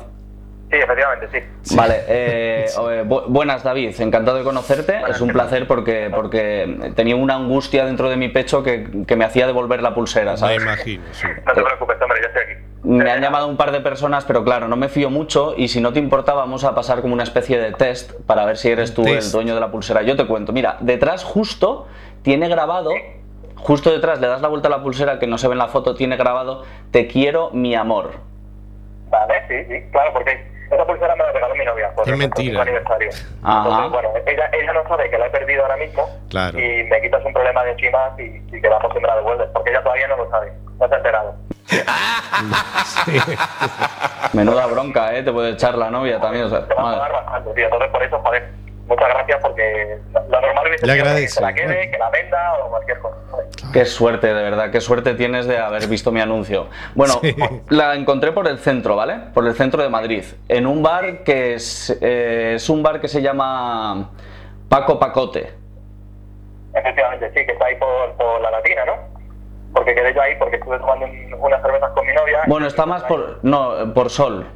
Sí, 0.70 0.76
efectivamente, 0.76 1.28
sí. 1.32 1.74
Vale, 1.76 2.02
eh, 2.08 2.66
bu- 3.06 3.24
buenas 3.28 3.62
David, 3.62 3.98
encantado 4.00 4.36
de 4.36 4.44
conocerte. 4.44 5.00
Es 5.08 5.20
un 5.20 5.32
placer 5.32 5.66
porque, 5.66 6.10
porque 6.14 6.92
tenía 6.94 7.16
una 7.16 7.36
angustia 7.36 7.86
dentro 7.86 8.10
de 8.10 8.16
mi 8.16 8.28
pecho 8.28 8.62
que, 8.62 8.86
que 9.06 9.16
me 9.16 9.24
hacía 9.24 9.46
devolver 9.46 9.80
la 9.82 9.94
pulsera, 9.94 10.36
¿sabes? 10.36 10.58
Me 10.58 10.64
imagino, 10.72 11.04
sí. 11.12 11.26
No 11.46 11.52
te 11.54 11.62
preocupes, 11.62 11.96
hombre, 12.02 12.18
ya 12.20 12.28
estoy 12.28 12.42
aquí. 12.42 12.52
Me 12.84 13.10
han 13.10 13.20
llamado 13.20 13.48
un 13.48 13.56
par 13.56 13.72
de 13.72 13.80
personas, 13.80 14.24
pero 14.24 14.44
claro, 14.44 14.68
no 14.68 14.76
me 14.76 14.88
fío 14.88 15.10
mucho 15.10 15.54
y 15.56 15.68
si 15.68 15.80
no 15.80 15.92
te 15.92 15.98
importa 15.98 16.32
vamos 16.34 16.64
a 16.64 16.74
pasar 16.74 17.00
como 17.00 17.12
una 17.14 17.24
especie 17.24 17.58
de 17.58 17.72
test 17.72 18.12
para 18.26 18.44
ver 18.44 18.56
si 18.56 18.68
eres 18.70 18.94
tú 18.94 19.02
el 19.26 19.32
dueño 19.32 19.54
de 19.54 19.60
la 19.60 19.70
pulsera. 19.70 20.02
Yo 20.02 20.16
te 20.16 20.26
cuento, 20.26 20.52
mira, 20.52 20.76
detrás 20.80 21.24
justo 21.24 21.88
tiene 22.22 22.48
grabado, 22.48 22.92
justo 23.58 23.90
detrás 23.90 24.20
le 24.20 24.28
das 24.28 24.40
la 24.40 24.48
vuelta 24.48 24.68
a 24.68 24.70
la 24.70 24.82
pulsera 24.82 25.18
que 25.18 25.26
no 25.26 25.36
se 25.38 25.48
ve 25.48 25.52
en 25.52 25.58
la 25.58 25.68
foto, 25.68 25.94
tiene 25.94 26.16
grabado 26.16 26.64
Te 26.90 27.06
quiero 27.06 27.50
mi 27.52 27.74
amor. 27.74 28.12
Vale, 29.10 29.34
sí, 29.48 29.54
sí, 29.68 29.90
claro, 29.90 30.12
porque 30.12 30.46
esa 30.70 30.84
pulsera 30.86 31.16
me 31.16 31.24
la 31.24 31.32
regaló 31.32 31.54
mi 31.54 31.64
novia 31.64 31.90
por, 31.94 32.04
Qué 32.04 32.10
por 32.10 32.18
mentira. 32.18 32.54
su 32.56 32.60
aniversario. 32.62 33.08
Ajá. 33.42 33.68
Entonces, 33.68 33.90
bueno, 33.92 34.08
ella, 34.26 34.50
ella 34.52 34.72
no 34.74 34.86
sabe 34.88 35.10
que 35.10 35.18
la 35.18 35.26
he 35.26 35.30
perdido 35.30 35.62
ahora 35.62 35.76
mismo 35.78 36.06
Claro. 36.28 36.58
y 36.58 36.84
me 36.84 37.00
quitas 37.00 37.24
un 37.24 37.32
problema 37.32 37.64
de 37.64 37.70
encima 37.72 37.98
y, 38.18 38.22
y 38.54 38.60
quedamos 38.60 38.94
en 38.94 39.02
me 39.02 39.08
la 39.08 39.16
devuelves, 39.16 39.48
porque 39.54 39.70
ella 39.70 39.82
todavía 39.82 40.08
no 40.08 40.16
lo 40.18 40.30
sabe, 40.30 40.52
no 40.78 40.88
se 40.88 40.94
ha 40.94 40.96
enterado. 40.98 41.34
Menuda 44.32 44.66
bronca, 44.66 45.14
¿eh? 45.16 45.22
Te 45.22 45.32
puede 45.32 45.50
echar 45.52 45.74
la 45.76 45.90
novia 45.90 46.20
también. 46.20 46.44
O 46.44 46.48
sea, 46.48 46.66
Te 46.66 46.74
va 46.74 46.92
a 46.92 46.98
pagar 46.98 47.12
bastante, 47.12 47.54
tío, 47.54 47.64
entonces 47.64 47.88
por 47.90 48.02
eso, 48.02 48.18
joder, 48.22 48.48
muchas 48.88 49.08
gracias 49.08 49.38
porque 49.42 49.98
lo 50.12 50.20
lo 50.28 50.40
normal 50.40 50.64
sido 50.78 50.94
que 51.16 51.28
se 51.28 51.40
la 51.42 51.52
quede, 51.54 51.90
que 51.90 51.98
la 51.98 52.10
venda 52.10 52.54
o 52.64 52.70
cualquier 52.70 52.98
cosa. 52.98 53.16
Qué 53.72 53.84
suerte, 53.84 54.26
de 54.28 54.42
verdad, 54.42 54.70
qué 54.70 54.80
suerte 54.80 55.14
tienes 55.14 55.46
de 55.46 55.58
haber 55.58 55.86
visto 55.86 56.10
mi 56.10 56.20
anuncio. 56.20 56.68
Bueno, 56.94 57.14
Sí. 57.22 57.36
la 57.70 57.94
encontré 57.94 58.32
por 58.32 58.48
el 58.48 58.58
centro, 58.58 58.96
¿vale? 58.96 59.14
Por 59.34 59.46
el 59.46 59.54
centro 59.54 59.82
de 59.82 59.88
Madrid, 59.88 60.24
en 60.48 60.66
un 60.66 60.82
bar 60.82 61.22
que 61.24 61.54
es, 61.54 61.96
eh, 62.00 62.54
es 62.56 62.68
un 62.70 62.82
bar 62.82 63.00
que 63.00 63.08
se 63.08 63.20
llama 63.22 64.10
Paco 64.68 64.98
Pacote. 64.98 65.52
Efectivamente, 66.74 67.28
sí, 67.34 67.46
que 67.46 67.52
está 67.52 67.66
ahí 67.66 67.76
por, 67.76 68.12
por 68.14 68.40
la 68.40 68.50
latina, 68.50 68.84
¿no? 68.84 68.92
Porque 69.74 69.94
quedé 69.94 70.14
yo 70.14 70.22
ahí 70.22 70.34
porque 70.38 70.56
estuve 70.56 70.78
tomando 70.78 71.06
un- 71.06 71.34
unas 71.34 71.60
cervezas 71.62 71.90
con 71.92 72.06
mi 72.06 72.12
novia. 72.14 72.40
Bueno, 72.46 72.66
está 72.66 72.86
más 72.86 73.02
por. 73.04 73.38
No, 73.42 73.92
por 73.94 74.10
sol. 74.10 74.46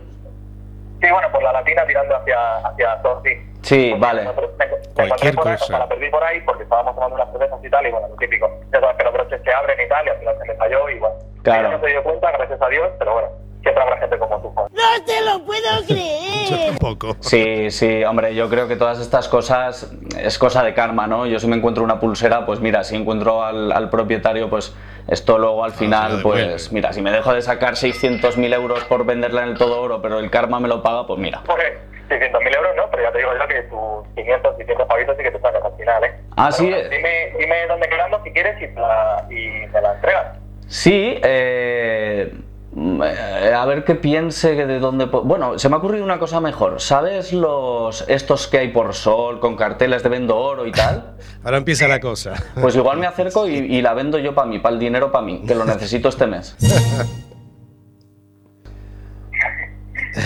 Sí, 1.03 1.09
bueno, 1.11 1.29
por 1.33 1.43
la 1.43 1.53
latina 1.53 1.85
tirando 1.87 2.17
hacia, 2.17 2.57
hacia 2.59 3.03
Tor, 3.03 3.21
sí. 3.25 3.31
Sí, 3.63 3.95
vale. 3.99 4.25
Nosotros 4.25 4.51
me, 4.59 4.67
me 4.67 4.73
Cualquier 4.95 5.33
encontré 5.33 5.33
por 5.35 5.49
ahí, 5.49 5.55
cosa. 5.55 5.65
o 5.65 5.67
sea, 5.69 5.79
la 5.79 5.89
perdí 5.89 6.11
por 6.11 6.25
ahí 6.25 6.41
porque 6.43 6.63
estábamos 6.65 6.95
tomando 6.95 7.17
unas 7.17 7.31
cervezas 7.33 7.59
y 7.65 7.71
tal, 7.71 7.87
y 7.87 7.91
bueno, 7.91 8.09
lo 8.09 8.17
típico. 8.17 8.51
Ya 8.73 8.81
sabes 8.81 8.97
que 8.97 9.05
los 9.05 9.13
broches 9.13 9.41
se 9.45 9.53
abren 9.53 9.79
y 9.81 9.89
tal, 9.89 10.07
y 10.07 10.09
al 10.11 10.19
final 10.19 10.35
se 10.41 10.49
me 10.49 10.55
falló 10.57 10.89
y 10.91 10.99
bueno. 10.99 11.15
Claro. 11.43 11.69
Ella 11.69 11.77
no 11.79 11.85
se 11.85 11.91
dio 11.91 12.03
cuenta, 12.03 12.31
gracias 12.33 12.63
a 12.63 12.69
Dios, 12.69 12.89
pero 12.99 13.13
bueno, 13.15 13.29
siempre 13.63 13.83
habrá 13.83 13.97
gente 13.99 14.19
como 14.19 14.41
tú. 14.41 14.53
¡No 14.55 15.05
te 15.07 15.21
lo 15.23 15.45
puedo 15.45 15.81
Yo 15.81 15.87
creer! 15.95 16.67
tampoco. 16.69 17.17
Sí, 17.21 17.71
sí, 17.71 18.05
hombre, 18.05 18.35
yo 18.35 18.49
creo 18.49 18.69
que 18.69 18.77
todas 18.77 19.01
estas 19.01 19.29
cosas 19.29 19.91
es 20.19 20.39
cosa 20.39 20.63
de 20.63 20.75
karma, 20.75 21.07
¿no? 21.07 21.27
Yo 21.27 21.39
si 21.39 21.47
me 21.47 21.57
encuentro 21.57 21.83
una 21.85 21.99
pulsera, 22.01 22.45
pues 22.47 22.61
mira, 22.61 22.85
si 22.85 22.97
encuentro 22.97 23.43
al, 23.43 23.73
al 23.73 23.91
propietario, 23.91 24.51
pues 24.51 24.75
esto 25.09 25.39
luego 25.39 25.65
al 25.65 25.73
se 25.73 25.79
final, 25.79 26.17
lo 26.19 26.23
pues 26.23 26.71
mira, 26.73 26.93
si 26.93 27.03
me 27.03 27.11
dejo 27.11 27.33
de 27.33 27.43
sacar 27.43 27.75
600.000 27.75 28.55
euros 28.55 28.85
por 28.85 29.05
venderla 29.05 29.43
en 29.45 29.51
el 29.51 29.59
todo 29.59 29.81
oro, 29.81 30.01
pero 30.03 30.19
el 30.19 30.31
karma 30.31 30.61
me 30.61 30.69
lo 30.69 30.83
paga, 30.83 31.07
pues 31.07 31.19
mira. 31.19 31.43
Pues 31.45 31.59
600.000 32.13 32.57
euros 32.57 32.77
no, 32.77 32.91
pero 32.91 33.03
ya 33.03 33.13
te 33.13 33.19
digo 33.19 33.31
yo 33.33 33.49
que 33.49 33.63
tus 33.63 34.15
500, 34.15 34.57
600 34.57 34.87
pavitos 34.87 35.17
sí 35.17 35.23
que 35.23 35.31
te 35.31 35.41
sacas 35.41 35.65
al 35.65 35.77
final, 35.77 36.05
¿eh? 36.05 36.15
Ah, 36.37 36.51
Pero 36.51 36.53
sí, 36.53 36.71
bueno, 36.71 36.77
eh. 36.79 36.89
dime, 36.91 37.33
dime 37.39 37.67
dónde 37.67 37.89
quedamos 37.89 38.21
si 38.25 38.33
quieres 38.33 38.57
y, 38.63 38.69
te 38.69 38.81
la, 38.81 39.27
y 39.31 39.67
me 39.67 39.81
la 39.81 39.95
entregas. 39.95 40.39
Sí, 40.69 41.21
eh, 41.23 42.35
mm, 42.73 43.03
a 43.55 43.67
ver 43.67 43.85
qué 43.85 43.95
piense 43.95 44.55
de 44.55 44.79
dónde... 44.79 45.07
Bueno, 45.07 45.59
se 45.59 45.69
me 45.69 45.77
ha 45.77 45.79
ocurrido 45.79 46.05
una 46.05 46.19
cosa 46.19 46.41
mejor. 46.41 46.81
¿Sabes 46.81 47.33
los 47.33 48.09
estos 48.09 48.47
que 48.49 48.59
hay 48.59 48.69
por 48.69 48.95
sol 48.95 49.41
con 49.41 49.57
carteles 49.57 50.03
de 50.03 50.09
vendo 50.09 50.37
oro 50.37 50.67
y 50.67 50.73
tal? 50.73 51.17
Ahora 51.45 51.59
empieza 51.59 51.89
la 51.89 52.01
cosa. 52.01 52.35
Pues 52.61 52.77
igual 52.77 52.99
me 52.99 53.07
acerco 53.07 53.49
y, 53.49 53.57
y 53.57 53.83
la 53.83 53.95
vendo 53.95 54.19
yo 54.19 54.35
para 54.35 54.47
mí, 54.47 54.59
para 54.59 54.75
el 54.75 54.79
dinero 54.79 55.11
para 55.11 55.25
mí, 55.25 55.43
que 55.47 55.55
lo 55.55 55.65
necesito 55.65 56.09
este 56.09 56.27
mes. 56.27 56.57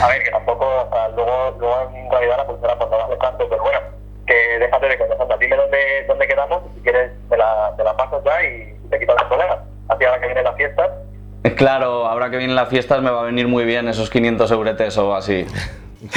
A 0.02 0.08
ver, 0.08 0.22
que 0.24 0.30
luego, 1.16 1.56
luego 1.58 1.90
en 1.94 2.10
realidad 2.10 2.36
la 2.38 2.46
pulsera 2.46 2.78
pues 2.78 2.90
no 2.90 2.98
vale 2.98 3.16
tanto, 3.16 3.48
pero 3.48 3.62
bueno, 3.62 3.80
que 4.26 4.58
déjate 4.58 4.88
de 4.88 4.98
cosas, 4.98 5.20
anda, 5.20 5.36
dime 5.36 5.56
dónde, 5.56 6.04
dónde 6.06 6.28
quedamos 6.28 6.62
y 6.70 6.74
si 6.76 6.82
quieres 6.82 7.10
me 7.30 7.36
la, 7.36 7.74
me 7.76 7.84
la 7.84 7.96
pasas 7.96 8.22
ya 8.24 8.42
y 8.44 8.74
te 8.90 8.98
quitas 8.98 9.16
el 9.20 9.28
problema. 9.28 9.58
Así 9.88 10.04
ahora 10.04 10.20
que 10.20 10.26
vienen 10.26 10.44
las 10.44 10.56
fiestas, 10.56 10.90
Claro, 11.54 12.06
ahora 12.06 12.28
que 12.30 12.38
vienen 12.38 12.56
las 12.56 12.68
fiestas 12.68 13.00
me 13.02 13.10
va 13.10 13.20
a 13.20 13.24
venir 13.24 13.46
muy 13.46 13.64
bien 13.64 13.88
esos 13.88 14.10
500 14.10 14.50
euretes 14.50 14.98
o 14.98 15.14
así. 15.14 15.46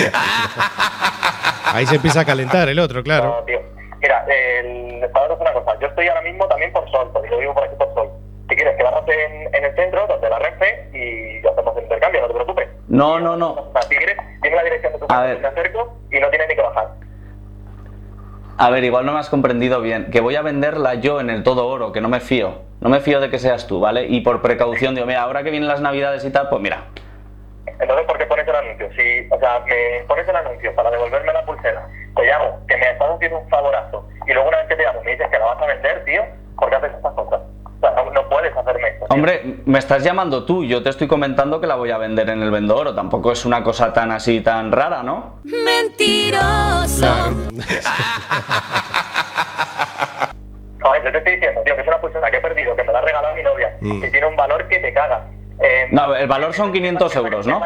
Ahí 1.73 1.85
se 1.85 1.95
empieza 1.95 2.21
a 2.21 2.25
calentar 2.25 2.67
el 2.67 2.79
otro, 2.79 3.03
claro. 3.03 3.37
no, 3.39 3.43
tío. 3.43 3.61
Mira, 4.01 4.25
el, 4.27 5.07
para 5.11 5.25
hacer 5.25 5.37
una 5.39 5.53
cosa, 5.53 5.77
yo 5.79 5.87
estoy 5.87 6.07
ahora 6.07 6.21
mismo 6.21 6.47
también 6.47 6.71
por 6.71 6.89
Sol, 6.89 7.09
porque 7.13 7.29
yo 7.29 7.37
vivo 7.37 7.53
por 7.53 7.63
aquí 7.63 7.75
por 7.77 7.93
Sol. 7.93 8.09
Si 8.49 8.55
quieres, 8.55 8.75
quedamos 8.77 9.03
en, 9.07 9.53
en 9.53 9.65
el 9.65 9.75
centro, 9.75 10.07
donde 10.07 10.29
la 10.29 10.39
Renfe, 10.39 10.89
y 10.93 11.45
hacemos 11.45 11.77
el 11.77 11.83
intercambio, 11.83 12.21
no 12.21 12.27
te 12.27 12.33
preocupes. 12.33 12.69
No, 12.89 13.19
no, 13.19 13.35
no. 13.35 13.71
Quieres, 13.87 14.17
dime 14.41 14.55
la 14.55 14.63
dirección 14.63 14.93
de 14.93 14.99
tu 14.99 15.05
A 15.05 15.07
casa, 15.07 15.21
ver. 15.21 15.39
me 15.39 15.47
acerco 15.47 15.97
y 16.11 16.19
no 16.19 16.29
tienes 16.29 16.47
ni 16.49 16.55
que 16.55 16.61
bajar. 16.61 16.89
A 18.57 18.69
ver, 18.69 18.83
igual 18.83 19.05
no 19.05 19.13
me 19.13 19.19
has 19.19 19.29
comprendido 19.29 19.79
bien. 19.81 20.11
Que 20.11 20.19
voy 20.19 20.35
a 20.35 20.41
venderla 20.41 20.95
yo 20.95 21.21
en 21.21 21.29
el 21.29 21.43
todo 21.43 21.67
oro, 21.67 21.91
que 21.91 22.01
no 22.01 22.09
me 22.09 22.19
fío. 22.19 22.61
No 22.81 22.89
me 22.89 22.99
fío 22.99 23.19
de 23.21 23.29
que 23.29 23.39
seas 23.39 23.67
tú, 23.67 23.79
¿vale? 23.79 24.05
Y 24.07 24.21
por 24.21 24.41
precaución 24.41 24.95
digo, 24.95 25.07
mira, 25.07 25.21
ahora 25.21 25.43
que 25.43 25.51
vienen 25.51 25.69
las 25.69 25.81
navidades 25.81 26.25
y 26.25 26.31
tal, 26.31 26.49
pues 26.49 26.61
mira. 26.61 26.85
Entonces, 27.79 28.05
¿por 28.05 28.17
qué 28.17 28.25
pones 28.25 28.47
el 28.47 28.55
anuncio? 28.55 28.89
Si, 28.93 29.27
o 29.29 29.39
sea, 29.39 29.59
me 29.65 30.03
pones 30.07 30.27
el 30.27 30.35
anuncio 30.35 30.75
para 30.75 30.91
devolverme 30.91 31.31
la 31.31 31.45
pulsera 31.45 31.87
te 32.19 32.25
llamo, 32.25 32.59
que 32.67 32.75
me 32.77 32.91
estás 32.91 33.09
haciendo 33.09 33.39
un 33.39 33.49
favorazo, 33.49 34.07
y 34.27 34.33
luego 34.33 34.49
una 34.49 34.57
vez 34.57 34.67
que 34.67 34.75
te 34.75 34.83
llamo 34.83 35.01
me 35.03 35.11
dices 35.11 35.27
que 35.29 35.39
la 35.39 35.45
vas 35.45 35.61
a 35.61 35.65
vender, 35.67 36.03
tío, 36.05 36.21
¿por 36.57 36.69
qué 36.69 36.75
haces 36.75 36.93
estas 36.95 37.13
cosas? 37.13 37.41
No, 37.81 38.11
no 38.11 38.29
puedes 38.29 38.55
hacerme 38.55 38.87
esto. 38.89 39.05
Hombre, 39.09 39.61
me 39.65 39.79
estás 39.79 40.03
llamando 40.03 40.43
tú, 40.45 40.63
yo 40.65 40.83
te 40.83 40.89
estoy 40.89 41.07
comentando 41.07 41.61
que 41.61 41.67
la 41.67 41.75
voy 41.75 41.91
a 41.91 41.97
vender 41.97 42.29
en 42.29 42.41
el 42.43 42.51
vendedor, 42.51 42.93
tampoco 42.93 43.31
es 43.31 43.45
una 43.45 43.63
cosa 43.63 43.93
tan 43.93 44.11
así, 44.11 44.41
tan 44.41 44.71
rara, 44.71 45.01
¿no? 45.03 45.39
Mentiroso. 45.45 47.05
A 50.81 50.91
ver, 50.91 51.03
yo 51.03 51.11
te 51.11 51.17
estoy 51.17 51.33
diciendo, 51.35 51.61
tío, 51.65 51.75
que 51.75 51.81
es 51.81 51.87
una 51.87 51.99
pulsera 51.99 52.31
que 52.31 52.37
he 52.37 52.41
perdido, 52.41 52.75
que 52.75 52.83
me 52.83 52.91
la 52.93 52.99
ha 52.99 53.01
regalado 53.01 53.35
mi 53.35 53.43
novia, 53.43 53.75
Mm. 53.81 54.01
que 54.01 54.09
tiene 54.11 54.27
un 54.27 54.35
valor 54.35 54.67
que 54.67 54.79
te 54.79 54.93
caga. 54.93 55.25
Eh, 55.61 55.87
No, 55.91 56.15
el 56.15 56.27
valor 56.27 56.53
son 56.53 56.71
500 56.71 57.15
euros, 57.17 57.45
¿no? 57.47 57.59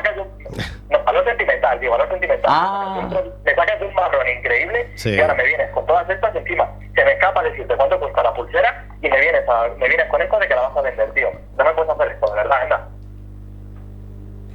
No, 0.89 1.03
valor 1.03 1.25
sentimental, 1.25 1.79
tío, 1.79 1.91
valor 1.91 2.09
sentimental. 2.09 2.45
Ah. 2.47 3.07
Me 3.43 3.55
sacas 3.55 3.79
de 3.79 3.85
un 3.85 3.93
marrón 3.93 4.27
increíble 4.29 4.89
Sí. 4.95 5.11
y 5.15 5.19
ahora 5.21 5.35
me 5.35 5.43
vienes 5.45 5.69
con 5.71 5.85
todas 5.85 6.09
estas 6.09 6.35
encima. 6.35 6.69
Se 6.95 7.03
me 7.05 7.11
escapa 7.13 7.43
decirte 7.43 7.75
cuánto 7.75 7.99
cuesta 7.99 8.23
la 8.23 8.33
pulsera 8.33 8.85
y 9.01 9.09
me 9.09 9.19
vienes, 9.19 9.47
a, 9.47 9.67
me 9.77 9.87
vienes 9.87 10.07
con 10.07 10.21
esto 10.21 10.39
de 10.39 10.47
que 10.47 10.55
la 10.55 10.61
vas 10.61 10.77
a 10.77 10.81
vender, 10.81 11.11
tío. 11.13 11.29
No 11.57 11.63
me 11.63 11.71
puedes 11.73 11.89
hacer 11.91 12.07
esto, 12.11 12.27
de 12.27 12.35
verdad, 12.35 12.61
anda. 12.63 12.87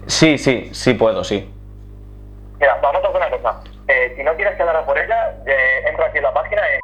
Sí, 0.07 0.39
sí, 0.39 0.71
sí 0.73 0.95
puedo, 0.95 1.23
sí. 1.23 1.53
Mira, 2.59 2.79
vamos 2.83 3.05
a 3.05 3.09
hacer 3.09 3.21
una 3.21 3.31
cosa. 3.31 3.63
Eh, 3.89 4.15
si 4.17 4.23
no 4.23 4.35
quieres 4.35 4.57
quedar 4.57 4.75
a 4.77 4.85
por 4.85 4.99
ella, 4.99 5.35
eh, 5.47 5.83
entro 5.89 6.05
aquí 6.05 6.19
en 6.19 6.25
la 6.25 6.33
página, 6.33 6.63
eh, 6.73 6.81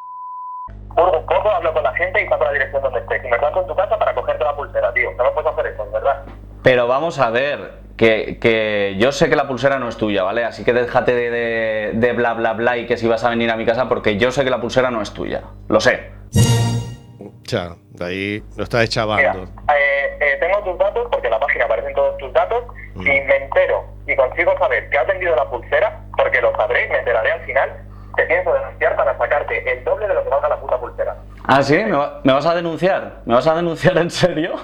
hurgo 0.97 1.19
un 1.19 1.27
poco, 1.27 1.51
hablo 1.51 1.73
con 1.73 1.83
la 1.83 1.93
gente 1.95 2.23
y 2.23 2.29
saco 2.29 2.45
la 2.45 2.53
dirección 2.53 2.83
donde 2.83 3.01
estés. 3.01 3.25
Y 3.25 3.29
me 3.29 3.39
planto 3.39 3.61
en 3.63 3.67
tu 3.67 3.75
casa 3.75 3.99
para 3.99 4.15
cogerte 4.15 4.45
la 4.45 4.55
pulsera, 4.55 4.93
tío. 4.93 5.11
No 5.17 5.25
me 5.25 5.31
puedes 5.31 5.51
hacer 5.53 5.67
eso, 5.67 5.85
de 5.87 5.91
verdad. 5.93 6.23
Pero 6.65 6.89
vamos 6.89 7.21
a 7.21 7.31
ver, 7.31 7.73
que, 7.97 8.39
que 8.41 8.97
yo 8.99 9.13
sé 9.13 9.29
que 9.29 9.37
la 9.37 9.47
pulsera 9.47 9.79
no 9.79 9.89
es 9.89 9.97
tuya, 9.97 10.23
¿vale? 10.25 10.45
Así 10.45 10.65
que 10.65 10.73
déjate 10.73 11.15
de, 11.15 11.31
de- 11.31 11.91
de 11.95 12.13
bla 12.15 12.33
bla 12.35 12.55
bla 12.55 12.77
y 12.79 12.87
que 12.87 12.97
si 12.97 13.07
vas 13.07 13.23
a 13.23 13.29
venir 13.31 13.51
a 13.51 13.57
mi 13.57 13.65
casa 13.65 13.89
porque 13.89 14.17
yo 14.17 14.33
sé 14.33 14.43
que 14.45 14.51
la 14.51 14.61
pulsera 14.61 14.91
no 14.91 15.01
es 15.03 15.13
tuya. 15.13 15.43
Lo 15.69 15.79
sé. 15.79 16.11
Ya, 17.45 17.77
de 17.91 18.05
ahí 18.05 18.43
lo 18.57 18.65
está 18.65 18.79
Mira, 18.79 18.87
deschavando. 18.87 19.43
eh, 19.45 20.17
eh, 20.21 20.37
tengo 20.41 20.59
tus 20.65 20.79
datos, 20.79 21.07
porque 21.11 21.27
en 21.27 21.33
la 21.33 21.39
página 21.41 21.67
aparecen 21.67 21.95
todos 21.95 22.17
tus 22.19 22.33
datos. 22.33 22.65
Si 22.95 23.01
me 23.03 23.37
entero 23.37 23.85
y 24.07 24.17
consigo 24.17 24.57
saber 24.59 24.89
que 24.89 24.97
has 24.99 25.07
vendido 25.07 25.37
la 25.37 25.49
pulsera, 25.51 26.01
porque 26.17 26.41
lo 26.41 26.55
sabré 26.57 26.87
y 26.87 26.89
me 26.89 26.99
enteraré 26.99 27.33
al 27.33 27.41
final, 27.45 27.71
te 28.17 28.25
pienso 28.25 28.53
denunciar 28.55 28.97
para 28.97 29.17
sacarte 29.19 29.71
el 29.71 29.85
doble 29.85 30.09
de 30.09 30.15
lo 30.15 30.23
que 30.25 30.31
valga 30.31 30.49
la 30.49 30.61
puta 30.61 30.79
pulsera. 30.79 31.17
¿Ah, 31.47 31.63
sí? 31.63 31.77
¿Me, 31.77 31.93
va- 31.93 32.21
me 32.25 32.33
vas 32.33 32.47
a 32.47 32.55
denunciar? 32.55 33.21
¿Me 33.27 33.35
vas 33.35 33.47
a 33.47 33.55
denunciar 33.55 33.99
en 33.99 34.11
serio? 34.11 34.55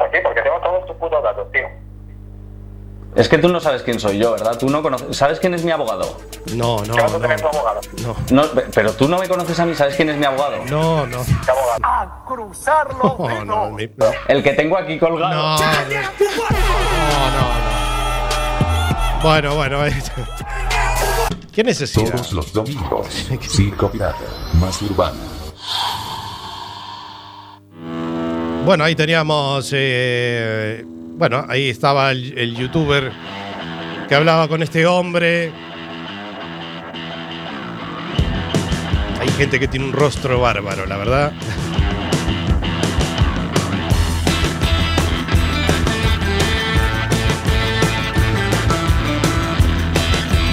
Pues 0.00 0.10
sí, 0.12 0.18
porque 0.24 0.40
tengo 0.42 0.58
todos 0.60 0.86
tus 0.86 0.96
putos 0.96 1.22
datos, 1.22 1.52
tío. 1.52 1.66
Es 3.16 3.28
que 3.28 3.38
tú 3.38 3.48
no 3.48 3.58
sabes 3.60 3.82
quién 3.82 3.98
soy 4.00 4.18
yo, 4.18 4.30
¿verdad? 4.32 4.56
Tú 4.56 4.70
no 4.70 4.80
conoces... 4.82 5.16
¿Sabes 5.16 5.38
quién 5.40 5.52
es 5.52 5.62
mi 5.64 5.72
abogado? 5.72 6.16
No, 6.54 6.78
no, 6.84 6.94
¿Qué 6.94 7.00
vas 7.02 7.10
a 7.12 7.16
no. 7.16 7.20
tener 7.20 7.40
tu 7.40 7.48
abogado? 7.48 7.80
No, 8.02 8.16
No, 8.30 8.42
pe- 8.52 8.66
pero 8.74 8.92
tú 8.92 9.08
no 9.08 9.18
me 9.18 9.28
conoces 9.28 9.58
a 9.60 9.66
mí, 9.66 9.74
¿sabes 9.74 9.96
quién 9.96 10.08
es 10.10 10.16
mi 10.16 10.24
abogado? 10.24 10.56
no, 10.70 11.06
no. 11.06 11.18
¿Qué 11.44 11.50
abogado? 11.50 11.78
A 11.82 12.24
cruzar 12.26 12.86
los 12.94 13.18
No, 13.18 13.44
no, 13.44 13.70
mi- 13.72 13.90
El 14.28 14.42
que 14.42 14.52
tengo 14.54 14.78
aquí 14.78 14.98
colgado. 14.98 15.34
no, 15.34 15.58
no, 15.58 15.64
no, 17.30 17.40
no. 19.18 19.22
Bueno, 19.22 19.54
bueno. 19.56 19.78
¿Qué 21.52 21.62
necesidad? 21.64 22.12
Todos 22.12 22.32
los 22.32 22.52
domingos. 22.52 23.08
Circo 23.48 23.90
Pirata. 23.90 24.16
Más 24.54 24.80
urbana. 24.82 25.18
Bueno, 28.70 28.84
ahí 28.84 28.94
teníamos. 28.94 29.72
eh, 29.72 30.84
bueno, 30.86 31.44
ahí 31.48 31.70
estaba 31.70 32.12
el, 32.12 32.38
el 32.38 32.54
youtuber 32.54 33.10
que 34.08 34.14
hablaba 34.14 34.46
con 34.46 34.62
este 34.62 34.86
hombre. 34.86 35.50
Hay 39.18 39.28
gente 39.30 39.58
que 39.58 39.66
tiene 39.66 39.86
un 39.86 39.92
rostro 39.92 40.40
bárbaro, 40.40 40.86
la 40.86 40.96
verdad. 40.96 41.32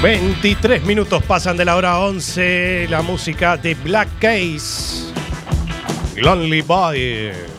...23 0.01 0.82
minutos 0.82 1.21
pasan 1.21 1.56
de 1.56 1.65
la 1.65 1.75
hora 1.75 1.99
11... 1.99 2.88
...la 2.89 3.03
música 3.03 3.58
de 3.58 3.75
Black 3.75 4.10
Case... 4.19 5.13
...Lonely 6.15 6.62
Boy... 6.62 7.57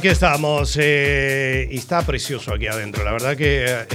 aquí 0.00 0.08
estamos. 0.08 0.78
eh, 0.80 1.68
y 1.70 1.76
está 1.76 2.00
precioso 2.00 2.54
aquí 2.54 2.66
adentro. 2.66 3.04
La 3.04 3.12
verdad 3.12 3.36
que 3.36 3.66
eh, 3.66 3.86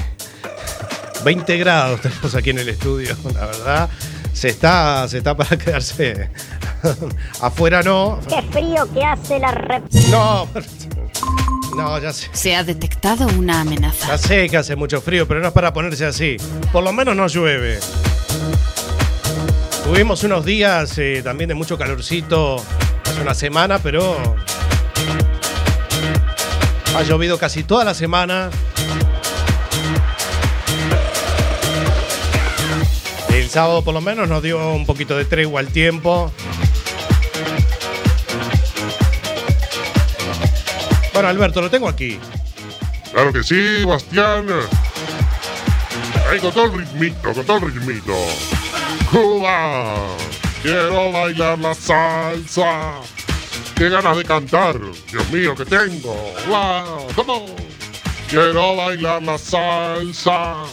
20 1.24 1.58
grados 1.58 2.02
tenemos 2.02 2.36
aquí 2.36 2.52
en 2.52 2.60
el 2.60 2.70
estudio. 2.70 3.18
La 3.34 3.48
verdad, 3.48 3.90
se 4.32 4.50
está, 4.50 5.08
se 5.08 5.18
está 5.18 5.36
para 5.36 5.58
quedarse. 5.58 6.30
Afuera 7.42 7.82
no. 7.82 8.20
Qué 8.30 8.40
frío 8.52 8.88
que 8.94 9.04
hace 9.04 9.40
la 9.40 9.50
rep... 9.52 9.84
No, 10.12 10.48
no, 11.76 11.98
ya 11.98 12.14
sé. 12.14 12.30
Se 12.34 12.56
ha 12.56 12.64
detectado 12.64 13.26
una 13.40 13.62
amenaza. 13.62 14.08
Ya 14.10 14.18
sé 14.20 14.48
que 14.48 14.58
hace 14.58 14.76
mucho 14.76 15.02
frío, 15.02 15.28
pero 15.28 15.40
no 15.40 15.48
es 15.48 15.54
para 15.54 15.74
ponerse 15.74 16.06
así. 16.06 16.38
Por 16.72 16.84
lo 16.84 16.94
menos 16.94 17.16
no 17.16 17.26
llueve. 17.26 17.80
Tuvimos 19.84 20.24
unos 20.24 20.46
días 20.46 20.96
eh, 21.00 21.22
también 21.24 21.48
de 21.48 21.56
mucho 21.56 21.80
calorcito 21.80 22.58
hace 23.04 23.22
una 23.22 23.34
semana, 23.34 23.80
pero 23.80 24.36
ha 26.96 27.04
llovido 27.04 27.38
casi 27.38 27.64
toda 27.64 27.84
la 27.84 27.94
semana. 27.94 28.50
El 33.30 33.50
sábado 33.50 33.84
por 33.84 33.94
lo 33.94 34.00
menos 34.00 34.30
nos 34.30 34.42
dio 34.42 34.74
un 34.74 34.86
poquito 34.86 35.18
de 35.18 35.26
tregua 35.26 35.60
al 35.60 35.68
tiempo. 35.68 36.32
Bueno, 41.14 41.30
Alberto, 41.30 41.62
lo 41.62 41.70
tengo 41.70 41.90
aquí. 41.90 42.20
Claro 43.12 43.34
que 43.34 43.44
sí, 43.44 43.84
Bastián. 43.86 44.48
Ahí 46.32 46.40
con 46.40 46.52
todo 46.52 46.66
el 46.66 46.74
ritmito, 46.74 47.34
con 47.34 47.46
todo 47.46 47.58
el 47.58 47.74
ritmito. 47.74 48.14
Cuba, 49.12 49.96
quiero 50.62 51.12
bailar 51.12 51.60
la 51.60 51.74
salsa. 51.74 53.02
Qué 53.76 53.90
ganas 53.90 54.16
de 54.16 54.24
cantar, 54.24 54.80
Dios 55.12 55.30
mío, 55.32 55.54
que 55.54 55.66
tengo. 55.66 56.16
Wow, 56.48 57.08
come 57.14 57.34
on. 57.34 57.56
Quiero 58.30 58.78
bailar 58.78 59.22
la 59.22 59.38
salsa. 59.38 60.64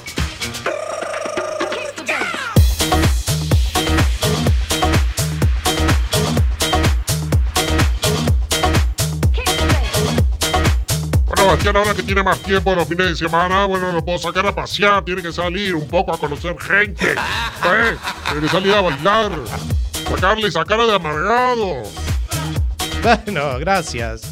Bueno, 11.27 11.47
Bastián, 11.47 11.77
ahora 11.77 11.95
que 11.95 12.05
tiene 12.05 12.23
más 12.23 12.39
tiempo 12.39 12.73
los 12.73 12.87
fines 12.87 13.09
de 13.09 13.17
semana, 13.17 13.65
bueno, 13.65 13.91
lo 13.91 14.05
puedo 14.05 14.19
sacar 14.19 14.47
a 14.47 14.55
pasear, 14.55 15.05
tiene 15.05 15.23
que 15.23 15.33
salir 15.33 15.75
un 15.75 15.89
poco 15.89 16.15
a 16.15 16.19
conocer 16.19 16.57
gente. 16.57 17.13
¿eh? 17.15 17.97
Tiene 18.27 18.41
que 18.43 18.49
salir 18.49 18.73
a 18.73 18.81
bailar, 18.81 19.33
sacarle 20.09 20.47
esa 20.47 20.65
cara 20.65 20.87
de 20.87 20.95
amargado. 20.95 21.83
Bueno, 23.03 23.59
gracias. 23.59 24.23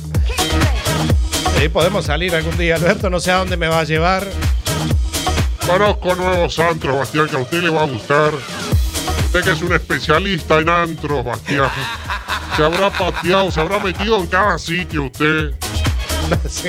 Sí, 1.59 1.69
podemos 1.69 2.07
salir 2.07 2.35
algún 2.35 2.57
día. 2.57 2.77
Alberto, 2.77 3.11
no 3.11 3.21
sé 3.21 3.33
a 3.33 3.39
dónde 3.39 3.57
me 3.57 3.69
va 3.69 3.81
a 3.81 3.85
llevar. 3.85 4.27
Conozco 5.67 6.15
nuevos 6.15 6.59
antros, 6.59 6.99
Bastián, 6.99 7.29
que 7.29 7.37
a 7.37 7.41
usted 7.41 7.63
le 7.63 7.71
va 7.71 7.83
a 7.83 7.87
gustar. 7.87 8.33
Usted 9.25 9.45
que 9.45 9.51
es 9.51 9.63
un 9.63 9.73
especialista 9.73 10.59
en 10.59 10.69
antros, 10.69 11.25
Bastián. 11.25 11.69
Se 12.57 12.65
habrá 12.65 12.91
pateado, 12.91 13.51
se 13.51 13.61
habrá 13.61 13.79
metido 13.79 14.17
en 14.19 14.27
cada 14.27 14.59
sitio 14.59 15.05
usted. 15.05 15.55
Sí. 16.49 16.69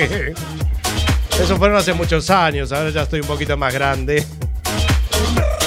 Eso 1.40 1.56
fueron 1.56 1.76
hace 1.76 1.92
muchos 1.92 2.28
años, 2.30 2.72
ahora 2.72 2.90
ya 2.90 3.02
estoy 3.02 3.20
un 3.20 3.26
poquito 3.28 3.56
más 3.56 3.72
grande. 3.72 4.26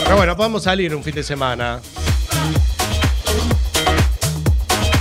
Pero 0.03 0.17
bueno, 0.17 0.35
podemos 0.35 0.63
salir 0.63 0.93
un 0.93 1.01
fin 1.01 1.15
de 1.15 1.23
semana. 1.23 1.79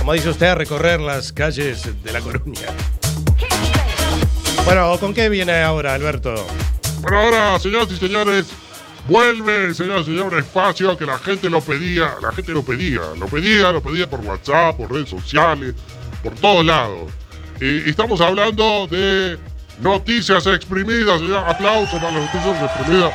Como 0.05 0.13
dice 0.13 0.29
usted, 0.29 0.53
recorrer 0.53 1.01
las 1.01 1.33
calles 1.33 1.89
de 2.03 2.13
La 2.13 2.21
Coruña. 2.21 2.67
Bueno, 4.63 4.99
¿con 4.99 5.15
qué 5.15 5.29
viene 5.29 5.63
ahora, 5.63 5.95
Alberto? 5.95 6.45
Bueno, 6.99 7.21
ahora, 7.21 7.57
señoras 7.57 7.89
y 7.89 7.97
señores, 7.97 8.45
vuelve, 9.07 9.73
señoras 9.73 10.03
y 10.03 10.15
señores, 10.15 10.45
espacio 10.45 10.95
que 10.95 11.07
la 11.07 11.17
gente 11.17 11.49
lo 11.49 11.59
pedía, 11.59 12.13
la 12.21 12.31
gente 12.33 12.51
lo 12.51 12.61
pedía, 12.61 13.01
lo 13.17 13.25
pedía, 13.25 13.71
lo 13.71 13.81
pedía 13.81 14.07
por 14.07 14.19
WhatsApp, 14.19 14.77
por 14.77 14.91
redes 14.91 15.09
sociales, 15.09 15.73
por 16.21 16.35
todos 16.35 16.63
lados. 16.63 17.11
Y 17.59 17.89
estamos 17.89 18.21
hablando 18.21 18.85
de 18.85 19.39
noticias 19.79 20.45
exprimidas, 20.45 21.19
señor. 21.19 21.49
Aplausos 21.49 21.99
para 21.99 22.11
las 22.11 22.31
noticias 22.31 22.61
exprimidas. 22.61 23.11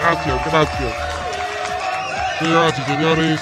Gracias, 0.00 0.40
gracias. 0.44 0.94
Señoras 2.40 2.74
y 2.80 2.82
señores, 2.82 3.40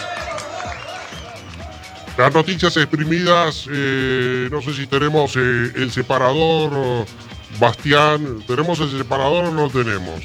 las 2.16 2.32
noticias 2.32 2.76
exprimidas, 2.76 3.66
eh, 3.70 4.48
no 4.50 4.62
sé 4.62 4.72
si 4.72 4.86
tenemos 4.86 5.36
eh, 5.36 5.72
el 5.76 5.90
separador, 5.90 7.06
Bastián, 7.60 8.42
¿tenemos 8.46 8.80
el 8.80 8.90
separador 8.90 9.46
o 9.46 9.50
no 9.52 9.68
tenemos? 9.68 10.22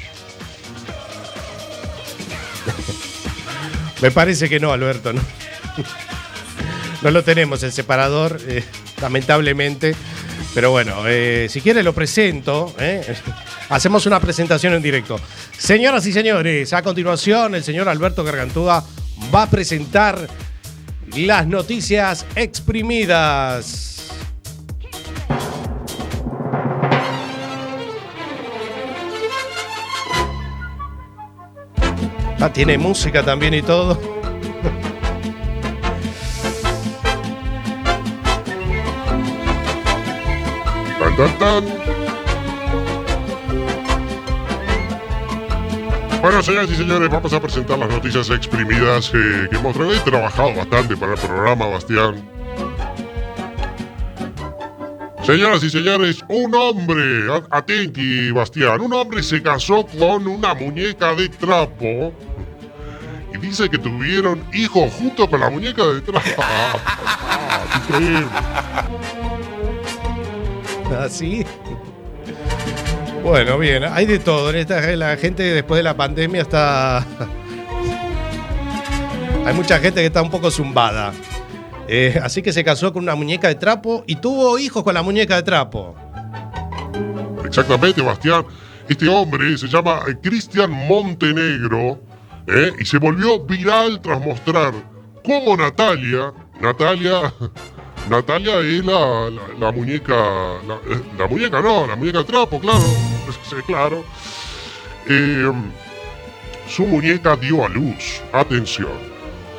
Me 4.00 4.10
parece 4.10 4.48
que 4.48 4.58
no, 4.58 4.72
Alberto, 4.72 5.12
¿no? 5.12 5.20
No 7.02 7.10
lo 7.10 7.22
tenemos, 7.22 7.62
el 7.62 7.72
separador, 7.72 8.40
eh, 8.46 8.64
lamentablemente. 9.00 9.94
Pero 10.54 10.70
bueno, 10.70 11.02
si 11.48 11.60
quiere 11.62 11.82
lo 11.82 11.94
presento. 11.94 12.74
Hacemos 13.70 14.04
una 14.04 14.20
presentación 14.20 14.74
en 14.74 14.82
directo. 14.82 15.18
Señoras 15.56 16.04
y 16.06 16.12
señores, 16.12 16.74
a 16.74 16.82
continuación 16.82 17.54
el 17.54 17.64
señor 17.64 17.88
Alberto 17.88 18.22
Gargantúa 18.22 18.84
va 19.34 19.44
a 19.44 19.50
presentar 19.50 20.28
las 21.16 21.46
noticias 21.46 22.26
exprimidas. 22.34 23.88
Ah, 32.40 32.52
tiene 32.52 32.76
música 32.76 33.22
también 33.22 33.54
y 33.54 33.62
todo. 33.62 34.12
Bueno, 46.22 46.40
señoras 46.42 46.70
y 46.70 46.76
señores, 46.76 47.10
vamos 47.10 47.32
a 47.32 47.40
presentar 47.40 47.78
las 47.78 47.88
noticias 47.88 48.30
exprimidas 48.30 49.10
eh, 49.12 49.48
que 49.50 49.56
hemos 49.56 49.74
tra- 49.76 49.92
he 49.94 49.98
trabajado 50.00 50.54
bastante 50.54 50.96
para 50.96 51.14
el 51.14 51.18
programa, 51.18 51.66
Bastián. 51.66 52.22
Señoras 55.24 55.62
y 55.64 55.70
señores, 55.70 56.24
un 56.28 56.54
hombre, 56.54 57.26
atenti, 57.50 58.30
Bastián, 58.30 58.80
un 58.80 58.92
hombre 58.92 59.22
se 59.22 59.42
casó 59.42 59.84
con 59.86 60.26
una 60.28 60.54
muñeca 60.54 61.12
de 61.14 61.28
trapo 61.28 62.12
y 63.34 63.38
dice 63.38 63.68
que 63.68 63.78
tuvieron 63.78 64.42
hijos 64.52 64.92
junto 64.94 65.28
con 65.28 65.40
la 65.40 65.50
muñeca 65.50 65.84
de 65.86 66.00
trapo. 66.02 66.28
Ah, 67.54 67.64
increíble. 67.88 68.26
Así. 70.98 71.44
Bueno, 73.22 73.56
bien, 73.56 73.84
hay 73.84 74.06
de 74.06 74.18
todo. 74.18 74.52
La 74.52 75.16
gente 75.16 75.42
después 75.42 75.78
de 75.78 75.82
la 75.84 75.96
pandemia 75.96 76.42
está. 76.42 77.06
Hay 79.46 79.54
mucha 79.54 79.78
gente 79.78 80.00
que 80.00 80.06
está 80.06 80.22
un 80.22 80.30
poco 80.30 80.50
zumbada. 80.50 81.12
Eh, 81.88 82.18
así 82.22 82.42
que 82.42 82.52
se 82.52 82.64
casó 82.64 82.92
con 82.92 83.02
una 83.02 83.14
muñeca 83.14 83.48
de 83.48 83.54
trapo 83.54 84.04
y 84.06 84.16
tuvo 84.16 84.58
hijos 84.58 84.82
con 84.82 84.94
la 84.94 85.02
muñeca 85.02 85.36
de 85.36 85.42
trapo. 85.42 85.94
Exactamente, 87.44 88.02
Bastián. 88.02 88.44
Este 88.88 89.08
hombre 89.08 89.56
se 89.56 89.68
llama 89.68 90.00
eh, 90.08 90.16
Cristian 90.20 90.70
Montenegro 90.70 92.00
¿eh? 92.46 92.72
y 92.78 92.84
se 92.84 92.98
volvió 92.98 93.40
viral 93.44 94.00
tras 94.00 94.24
mostrar 94.24 94.72
cómo 95.24 95.56
Natalia, 95.56 96.32
Natalia, 96.60 97.32
Natalia 98.08 98.58
es 98.60 98.84
la, 98.84 99.72
muñeca, 99.72 100.14
la, 100.66 100.74
eh, 100.86 101.00
la 101.16 101.26
muñeca 101.28 101.60
no, 101.60 101.86
la 101.86 101.96
muñeca 101.96 102.24
trapo, 102.24 102.60
claro, 102.60 102.84
sí, 103.48 103.56
claro. 103.66 104.04
Eh, 105.08 105.52
su 106.68 106.84
muñeca 106.86 107.36
dio 107.36 107.64
a 107.64 107.68
luz, 107.68 108.22
atención. 108.32 109.12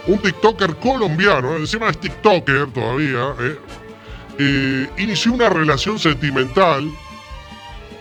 Un 0.08 0.19
TikToker 0.19 0.75
colombiano, 0.75 1.56
encima 1.56 1.89
es 1.89 1.97
TikToker 1.97 2.71
todavía, 2.71 3.34
¿eh? 3.39 3.58
Eh, 4.39 4.89
inició 4.97 5.34
una 5.34 5.47
relación 5.47 5.99
sentimental 5.99 6.89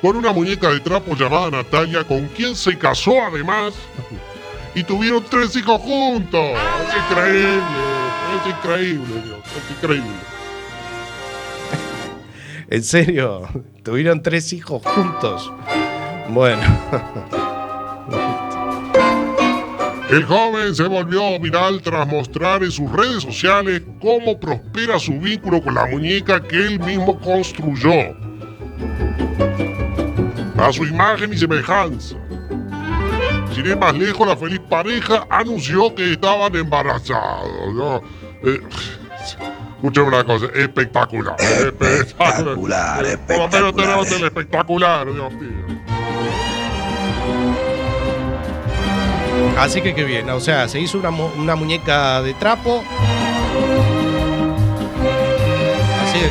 con 0.01 0.17
una 0.17 0.33
muñeca 0.33 0.71
de 0.71 0.81
trapo 0.81 1.15
llamada 1.15 1.51
Natalia, 1.51 2.05
con 2.05 2.27
quien 2.29 2.57
se 2.57 2.77
casó 2.77 3.23
además 3.23 3.75
y 4.75 4.83
tuvieron 4.83 5.23
tres 5.29 5.55
hijos 5.57 5.81
juntos. 5.81 6.59
Es 6.89 7.11
increíble, 7.11 7.61
es 8.41 8.51
increíble, 8.51 9.23
Dios, 9.23 9.39
es 9.47 9.77
increíble. 9.77 10.32
En 12.73 12.83
serio, 12.83 13.43
tuvieron 13.83 14.23
tres 14.23 14.51
hijos 14.55 14.81
juntos. 14.83 15.53
Bueno. 16.31 16.63
El 20.09 20.25
joven 20.25 20.75
se 20.75 20.85
volvió 20.85 21.39
viral 21.39 21.83
tras 21.83 22.09
mostrar 22.09 22.63
en 22.63 22.71
sus 22.71 22.91
redes 22.91 23.25
sociales 23.25 23.83
cómo 24.01 24.41
prospera 24.41 24.99
su 24.99 25.21
vínculo 25.21 25.63
con 25.63 25.75
la 25.75 25.85
muñeca 25.85 26.43
que 26.43 26.57
él 26.57 26.81
mismo 26.81 27.21
construyó. 27.21 28.17
A 30.57 30.73
su 30.73 30.87
imagen 30.87 31.31
y 31.35 31.37
semejanza. 31.37 32.17
Sin 33.55 33.67
ir 33.67 33.77
más 33.77 33.95
lejos, 33.95 34.27
la 34.27 34.35
feliz 34.35 34.61
pareja 34.71 35.27
anunció 35.29 35.95
que 35.95 36.13
estaban 36.13 36.57
embarazados. 36.57 38.01
Eh, 38.45 38.61
escúchame 39.83 40.07
una 40.09 40.23
cosa, 40.25 40.47
espectacular. 40.55 41.37
Espectacular, 41.41 43.19
Por 43.27 43.37
lo 43.39 43.49
menos 43.49 43.75
tenemos 43.75 44.13
el 44.13 44.25
espectacular, 44.25 45.13
Dios 45.13 45.33
mío. 45.35 45.51
Así 49.59 49.81
que 49.81 49.93
qué 49.95 50.05
bien, 50.05 50.31
o 50.31 50.39
sea, 50.39 50.69
se 50.69 50.79
hizo 50.81 50.99
una, 50.99 51.11
mu- 51.11 51.31
una 51.37 51.57
muñeca 51.57 52.23
de 52.23 52.33
trapo. 52.35 52.85
Así 56.05 56.19
que 56.21 56.31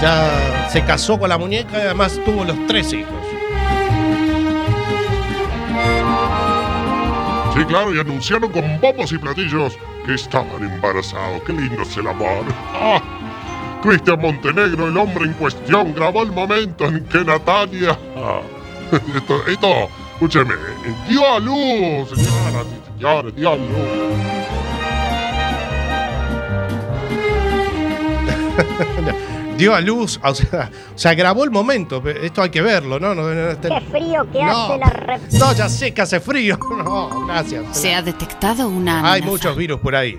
ya 0.00 0.68
se 0.72 0.82
casó 0.84 1.18
con 1.18 1.28
la 1.28 1.36
muñeca 1.36 1.76
y 1.78 1.82
además 1.82 2.18
tuvo 2.24 2.44
los 2.44 2.56
tres 2.66 2.92
hijos. 2.94 3.12
Sí, 7.54 7.64
claro, 7.66 7.94
y 7.94 8.00
anunciaron 8.00 8.50
con 8.50 8.80
bombos 8.80 9.12
y 9.12 9.18
platillos 9.18 9.76
estaban 10.14 10.62
embarazados. 10.62 11.42
Qué 11.42 11.52
lindo 11.52 11.82
es 11.82 11.96
el 11.96 12.06
amor. 12.06 12.44
Ah, 12.74 13.00
Cristian 13.82 14.20
Montenegro, 14.20 14.88
el 14.88 14.96
hombre 14.96 15.24
en 15.24 15.32
cuestión, 15.34 15.94
grabó 15.94 16.22
el 16.22 16.32
momento 16.32 16.84
en 16.86 17.04
que 17.06 17.24
Natalia. 17.24 17.98
ah, 18.16 18.40
esto, 19.16 19.46
esto, 19.46 19.88
escúcheme, 20.14 20.54
dio 21.08 21.34
a 21.34 21.38
luz, 21.38 22.10
señoras 22.10 22.66
y 22.66 22.92
señores, 22.92 23.34
dio 23.36 23.50
a 23.50 23.56
luz. 23.56 23.70
Dio 29.60 29.74
a 29.74 29.80
luz, 29.80 30.18
o 30.24 30.34
sea, 30.34 30.70
o 30.94 30.98
sea, 30.98 31.14
grabó 31.14 31.44
el 31.44 31.50
momento. 31.50 32.02
Esto 32.08 32.42
hay 32.42 32.50
que 32.50 32.62
verlo, 32.62 32.98
¿no? 32.98 33.14
no, 33.14 33.22
no, 33.22 33.48
este- 33.50 33.68
Qué 33.68 33.80
frío 33.82 34.26
que 34.32 34.42
No. 34.42 34.50
hace 34.66 34.78
la 34.78 34.86
rep. 34.90 35.20
no, 35.32 35.52
ya 35.52 35.68
sé 35.68 35.92
que 35.94 36.00
hace 36.02 36.18
frío. 36.20 36.58
No, 36.84 37.26
gracias. 37.26 37.76
Se 37.76 37.94
ha 37.94 38.00
detectado 38.02 38.68
una 38.68 39.00
amenaza. 39.00 39.12
Hay 39.14 39.22
muchos 39.22 39.54
virus 39.56 39.80
por 39.80 39.94
ahí. 39.94 40.18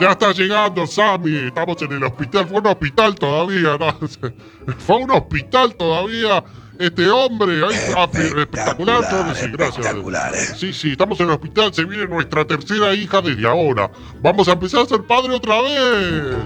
Ya 0.00 0.12
está 0.12 0.30
llegando, 0.32 0.86
Sammy. 0.86 1.48
Estamos 1.48 1.82
en 1.82 1.92
el 1.92 2.04
hospital. 2.04 2.46
Fue 2.46 2.58
un 2.60 2.66
hospital 2.68 3.14
todavía, 3.16 3.76
¿no? 3.78 3.98
Fue 4.78 4.96
un 4.96 5.10
hospital 5.10 5.74
todavía. 5.74 6.44
Este 6.78 7.10
hombre, 7.10 7.60
ahí 7.68 7.74
está, 7.74 8.04
espectacular, 8.04 9.08
todo 9.10 9.34
sí, 9.34 9.46
gracias. 9.50 10.58
Sí, 10.58 10.72
sí, 10.72 10.92
estamos 10.92 11.18
en 11.18 11.26
el 11.26 11.32
hospital. 11.32 11.74
Se 11.74 11.84
viene 11.84 12.06
nuestra 12.06 12.44
tercera 12.44 12.94
hija 12.94 13.20
desde 13.20 13.48
ahora. 13.48 13.90
Vamos 14.20 14.46
a 14.48 14.52
empezar 14.52 14.82
a 14.82 14.86
ser 14.86 15.02
padre 15.02 15.34
otra 15.34 15.60
vez. 15.60 16.36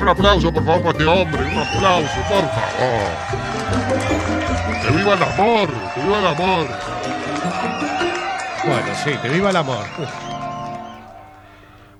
Un 0.00 0.08
aplauso, 0.08 0.52
por 0.52 0.64
favor, 0.64 0.82
para 0.82 0.98
este 0.98 1.04
hombre. 1.04 1.42
Un 1.42 1.58
aplauso, 1.58 2.14
por 2.28 2.48
favor. 2.48 3.42
Que 4.82 4.90
viva 4.96 5.14
el 5.14 5.22
amor, 5.22 5.68
que 5.94 6.00
viva 6.00 6.18
el 6.18 6.26
amor. 6.26 6.66
Bueno, 8.64 8.86
sí, 9.04 9.10
que 9.22 9.28
viva 9.28 9.50
el 9.50 9.56
amor. 9.56 9.84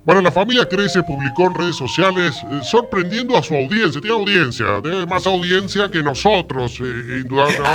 Bueno, 0.04 0.20
la 0.20 0.32
familia 0.32 0.68
Crece 0.68 1.00
publicó 1.04 1.44
en 1.44 1.54
redes 1.54 1.76
sociales 1.76 2.34
eh, 2.50 2.60
sorprendiendo 2.64 3.36
a 3.36 3.42
su 3.42 3.54
audiencia. 3.54 4.00
Tiene 4.00 4.16
audiencia, 4.16 4.82
tiene 4.82 5.06
más 5.06 5.24
audiencia 5.28 5.88
que 5.88 6.02
nosotros, 6.02 6.80
eh, 6.80 7.20
indudablemente. 7.22 7.70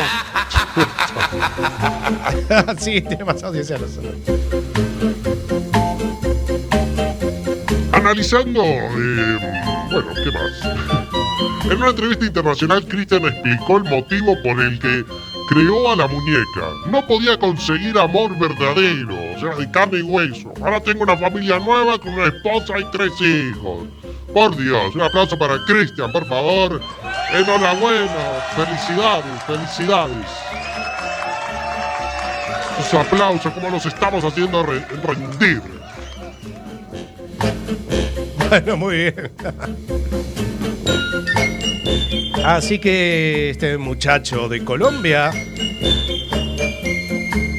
sí, 2.80 3.02
tiene 3.02 3.24
más 3.24 3.42
audiencia 3.44 3.78
nosotros. 3.78 4.16
Analizando, 7.94 8.62
eh, 8.62 9.40
bueno, 9.92 10.10
¿qué 10.22 10.32
más? 10.32 10.52
En 11.72 11.78
una 11.78 11.90
entrevista 11.90 12.26
internacional, 12.26 12.86
Christian 12.88 13.26
explicó 13.26 13.78
el 13.78 13.84
motivo 13.86 14.36
por 14.44 14.62
el 14.62 14.80
que 14.80 15.06
creó 15.48 15.92
a 15.92 15.96
la 15.96 16.08
muñeca. 16.08 16.70
No 16.88 17.06
podía 17.08 17.38
conseguir 17.40 17.98
amor 17.98 18.38
verdadero, 18.38 19.16
o 19.36 19.40
sea, 19.40 19.56
de 19.56 19.70
carne 19.72 20.00
y 20.00 20.02
hueso. 20.02 20.52
Ahora 20.62 20.80
tengo 20.82 21.04
una 21.04 21.18
familia 21.18 21.60
nueva 21.60 21.98
con 21.98 22.14
una 22.14 22.26
esposa 22.28 22.80
y 22.80 22.86
tres 22.92 23.12
hijos. 23.22 23.88
Por 24.34 24.56
Dios, 24.58 24.94
un 24.94 25.02
aplauso 25.02 25.38
para 25.40 25.58
Christian, 25.66 26.12
por 26.12 26.26
favor. 26.28 26.82
Enhorabuena, 27.34 28.10
felicidades, 28.56 29.44
felicidades. 29.46 30.28
Sus 32.78 32.94
aplausos, 33.00 33.52
como 33.54 33.70
nos 33.72 33.86
estamos 33.86 34.24
haciendo 34.24 34.64
re- 34.64 34.86
rendir. 35.04 35.62
Bueno, 38.50 38.78
muy 38.78 38.96
bien. 38.96 39.32
Así 42.44 42.80
que 42.80 43.50
este 43.50 43.78
muchacho 43.78 44.48
de 44.48 44.64
Colombia. 44.64 45.32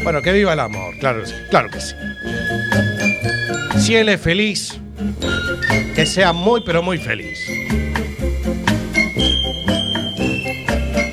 Bueno, 0.03 0.23
que 0.23 0.33
viva 0.33 0.55
el 0.55 0.61
amor, 0.61 0.97
claro, 0.99 1.21
que 1.21 1.27
sí, 1.27 1.35
claro 1.51 1.69
que 1.71 1.81
sí. 1.81 1.95
Si 3.79 3.95
él 3.95 4.09
es 4.09 4.21
feliz, 4.21 4.81
que 5.95 6.07
sea 6.07 6.33
muy, 6.33 6.63
pero 6.65 6.83
muy 6.83 6.99
feliz. 6.99 7.39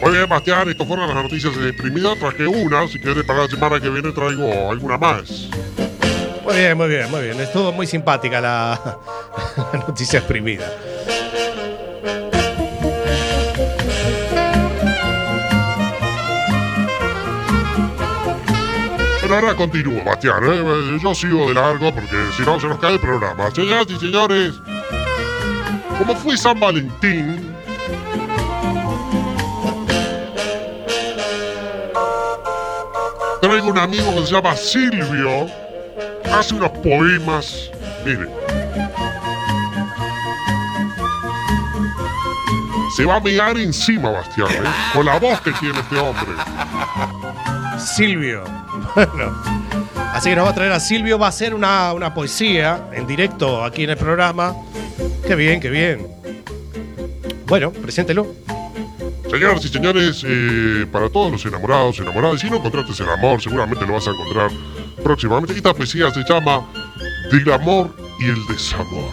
Muy 0.01 0.11
bien, 0.11 0.29
Bastián, 0.29 0.69
estas 0.69 0.87
fueron 0.87 1.07
las 1.07 1.23
noticias 1.23 1.55
de 1.57 1.69
Exprimida. 1.69 2.15
Traje 2.15 2.45
una, 2.47 2.87
si 2.87 2.99
quieres 2.99 3.23
para 3.23 3.43
la 3.43 3.47
semana 3.47 3.79
que 3.79 3.89
viene 3.89 4.11
traigo 4.11 4.71
alguna 4.71 4.97
más. 4.97 5.49
Muy 6.43 6.55
bien, 6.55 6.77
muy 6.77 6.87
bien, 6.87 7.09
muy 7.09 7.23
bien. 7.23 7.39
Estuvo 7.41 7.71
muy 7.71 7.87
simpática 7.87 8.39
la, 8.39 8.99
la 9.73 9.79
noticia 9.79 10.19
exprimida. 10.19 10.71
Ahora 19.35 19.53
continúo, 19.53 20.01
Bastián. 20.01 20.39
¿eh? 20.45 20.97
Yo 21.03 21.13
sigo 21.13 21.49
de 21.49 21.55
largo 21.55 21.93
porque 21.93 22.15
si 22.37 22.43
no 22.43 22.57
se 22.57 22.67
nos 22.67 22.79
cae 22.79 22.93
el 22.93 23.01
programa. 23.01 23.51
Señoras 23.51 23.85
y 23.89 23.99
señores, 23.99 24.53
como 25.97 26.15
fue 26.15 26.37
San 26.37 26.57
Valentín, 26.57 27.53
traigo 33.41 33.67
un 33.67 33.77
amigo 33.77 34.15
que 34.15 34.25
se 34.25 34.31
llama 34.31 34.55
Silvio. 34.55 35.47
Hace 36.33 36.55
unos 36.55 36.71
poemas. 36.71 37.69
Miren. 38.05 38.29
Se 42.95 43.03
va 43.03 43.17
a 43.17 43.19
mirar 43.19 43.57
encima, 43.57 44.11
Bastián, 44.11 44.47
¿eh? 44.49 44.69
con 44.93 45.05
la 45.05 45.19
voz 45.19 45.41
que 45.41 45.51
tiene 45.51 45.77
este 45.77 45.99
hombre. 45.99 46.31
Silvio. 47.77 48.64
Bueno. 48.95 49.43
Así 50.13 50.29
que 50.29 50.35
nos 50.35 50.45
va 50.45 50.51
a 50.51 50.55
traer 50.55 50.71
a 50.71 50.79
Silvio. 50.79 51.19
Va 51.19 51.27
a 51.27 51.29
hacer 51.29 51.53
una, 51.53 51.93
una 51.93 52.13
poesía 52.13 52.89
en 52.93 53.05
directo 53.05 53.63
aquí 53.63 53.83
en 53.83 53.89
el 53.89 53.97
programa. 53.97 54.55
Qué 55.27 55.35
bien, 55.35 55.59
qué 55.59 55.69
bien. 55.69 56.07
Bueno, 57.47 57.71
preséntelo. 57.71 58.33
Señoras 59.29 59.65
y 59.65 59.67
señores, 59.67 60.23
eh, 60.25 60.85
para 60.91 61.09
todos 61.09 61.31
los 61.31 61.45
enamorados, 61.45 61.99
enamoradas, 61.99 62.39
si 62.39 62.49
no 62.49 62.57
encontraste 62.57 63.03
el 63.03 63.09
amor, 63.09 63.41
seguramente 63.41 63.85
lo 63.85 63.93
vas 63.93 64.07
a 64.07 64.11
encontrar 64.11 64.49
próximamente. 65.03 65.53
Esta 65.53 65.73
poesía 65.73 66.09
se 66.11 66.23
llama 66.23 66.65
Del 67.31 67.51
amor 67.51 67.93
y 68.19 68.25
el 68.25 68.47
desamor. 68.47 69.11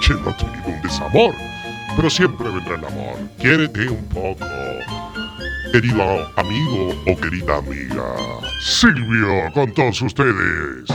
Che, 0.00 0.14
no 0.14 0.30
he 0.30 0.34
tenido 0.34 0.68
un 0.68 0.82
desamor, 0.82 1.34
pero 1.96 2.08
siempre 2.08 2.48
vendrá 2.50 2.76
el 2.76 2.84
amor. 2.84 3.16
Quiérete 3.38 3.88
un 3.88 4.04
poco, 4.06 4.46
querido 5.74 6.04
amigo 6.36 6.94
o 7.04 7.16
querida 7.16 7.56
amiga. 7.56 8.14
Silvio, 8.60 9.50
con 9.52 9.72
todos 9.72 10.00
ustedes. 10.02 10.86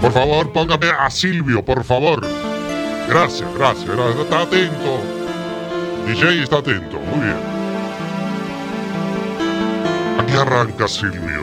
Por 0.00 0.12
favor, 0.12 0.52
póngame 0.52 0.90
a 0.90 1.10
Silvio, 1.10 1.64
por 1.64 1.82
favor. 1.82 2.20
Gracias, 3.08 3.52
gracias, 3.58 3.88
gracias. 3.88 4.20
Está 4.20 4.42
atento. 4.42 5.00
DJ 6.06 6.44
está 6.44 6.58
atento, 6.58 7.00
muy 7.00 7.20
bien. 7.26 7.36
Aquí 10.20 10.36
arranca 10.36 10.86
Silvio. 10.86 11.42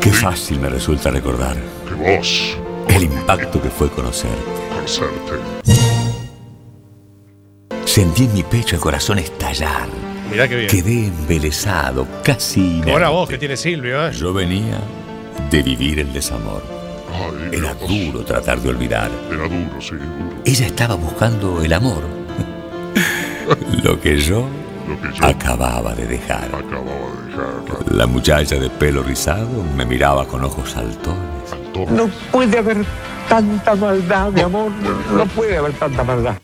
Qué 0.00 0.12
fácil 0.12 0.60
me 0.60 0.68
resulta 0.68 1.10
recordar 1.10 1.56
¡Qué 1.56 1.77
voz! 1.98 2.56
el 2.88 3.02
impacto 3.04 3.60
que 3.60 3.68
fue 3.70 3.90
conocerte. 3.90 4.36
Conocerte. 4.74 5.32
Sentí 7.84 8.24
en 8.24 8.34
mi 8.34 8.42
pecho 8.42 8.76
el 8.76 8.80
corazón 8.82 9.18
estallar. 9.18 9.88
Mirá 10.30 10.48
qué 10.48 10.56
bien. 10.56 10.68
Quedé 10.70 11.06
embelesado, 11.06 12.06
casi 12.22 12.80
Qué 12.84 12.90
buena 12.90 13.08
voz 13.08 13.28
que 13.28 13.38
tiene 13.38 13.56
Silvio, 13.56 14.08
¿eh? 14.08 14.12
Yo 14.12 14.32
venía 14.32 14.78
de 15.50 15.62
vivir 15.62 16.00
el 16.00 16.12
desamor. 16.12 16.62
Era 17.50 17.74
duro 17.74 18.24
tratar 18.24 18.60
de 18.60 18.68
olvidar. 18.68 19.10
Era 19.30 19.48
duro, 19.48 19.80
sí, 19.80 19.94
duro. 19.96 20.42
Ella 20.44 20.66
estaba 20.66 20.94
buscando 20.96 21.62
el 21.62 21.72
amor. 21.72 22.02
Lo 23.82 23.98
que 24.00 24.18
yo 24.18 24.46
Lo 24.86 25.00
que 25.00 25.18
yo 25.18 25.24
acababa 25.24 25.94
de 25.94 26.06
dejar. 26.06 26.44
acababa 26.46 26.82
de 27.26 27.30
dejar. 27.30 27.92
La 27.92 28.06
muchacha 28.06 28.56
de 28.56 28.68
pelo 28.68 29.02
rizado 29.02 29.48
me 29.76 29.84
miraba 29.86 30.26
con 30.26 30.44
ojos 30.44 30.70
saltones. 30.72 31.37
No 31.86 32.08
puede 32.32 32.58
haber 32.58 32.84
tanta 33.28 33.74
maldad, 33.74 34.30
mi 34.30 34.40
amor. 34.40 34.70
No 35.12 35.26
puede 35.26 35.56
haber 35.58 35.72
tanta 35.74 36.02
maldad. 36.04 36.34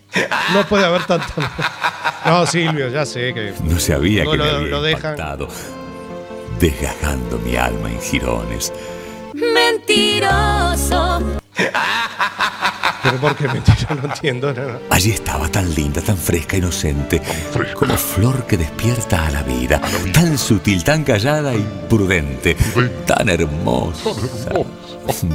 No 0.52 0.62
puede 0.66 0.84
haber 0.84 1.04
tanta. 1.04 1.26
No, 2.26 2.46
Silvio, 2.46 2.88
ya 2.88 3.04
sé 3.04 3.32
que. 3.34 3.52
No 3.62 3.78
sabía 3.78 4.24
No, 4.24 4.30
que 4.32 4.36
lo- 4.38 4.44
me 4.44 4.50
había 4.50 4.68
lo 4.68 4.82
dejan. 4.82 5.12
impactado, 5.12 5.48
desgajando 6.58 7.38
mi 7.38 7.56
alma 7.56 7.90
en 7.90 8.00
jirones. 8.00 8.72
Mentiroso. 9.34 11.22
Pero 13.02 13.16
¿por 13.18 13.36
qué 13.36 13.48
mentira? 13.48 13.94
No 14.00 14.04
entiendo 14.08 14.52
nada. 14.54 14.78
Allí 14.90 15.10
estaba 15.10 15.48
tan 15.48 15.74
linda, 15.74 16.00
tan 16.00 16.16
fresca, 16.16 16.56
inocente, 16.56 17.20
como 17.74 17.96
flor 17.96 18.46
que 18.46 18.56
despierta 18.56 19.26
a 19.26 19.30
la 19.30 19.42
vida, 19.42 19.80
tan 20.12 20.38
sutil, 20.38 20.82
tan 20.82 21.04
callada 21.04 21.54
y 21.54 21.66
prudente, 21.88 22.56
tan 23.06 23.28
hermosa. 23.28 24.10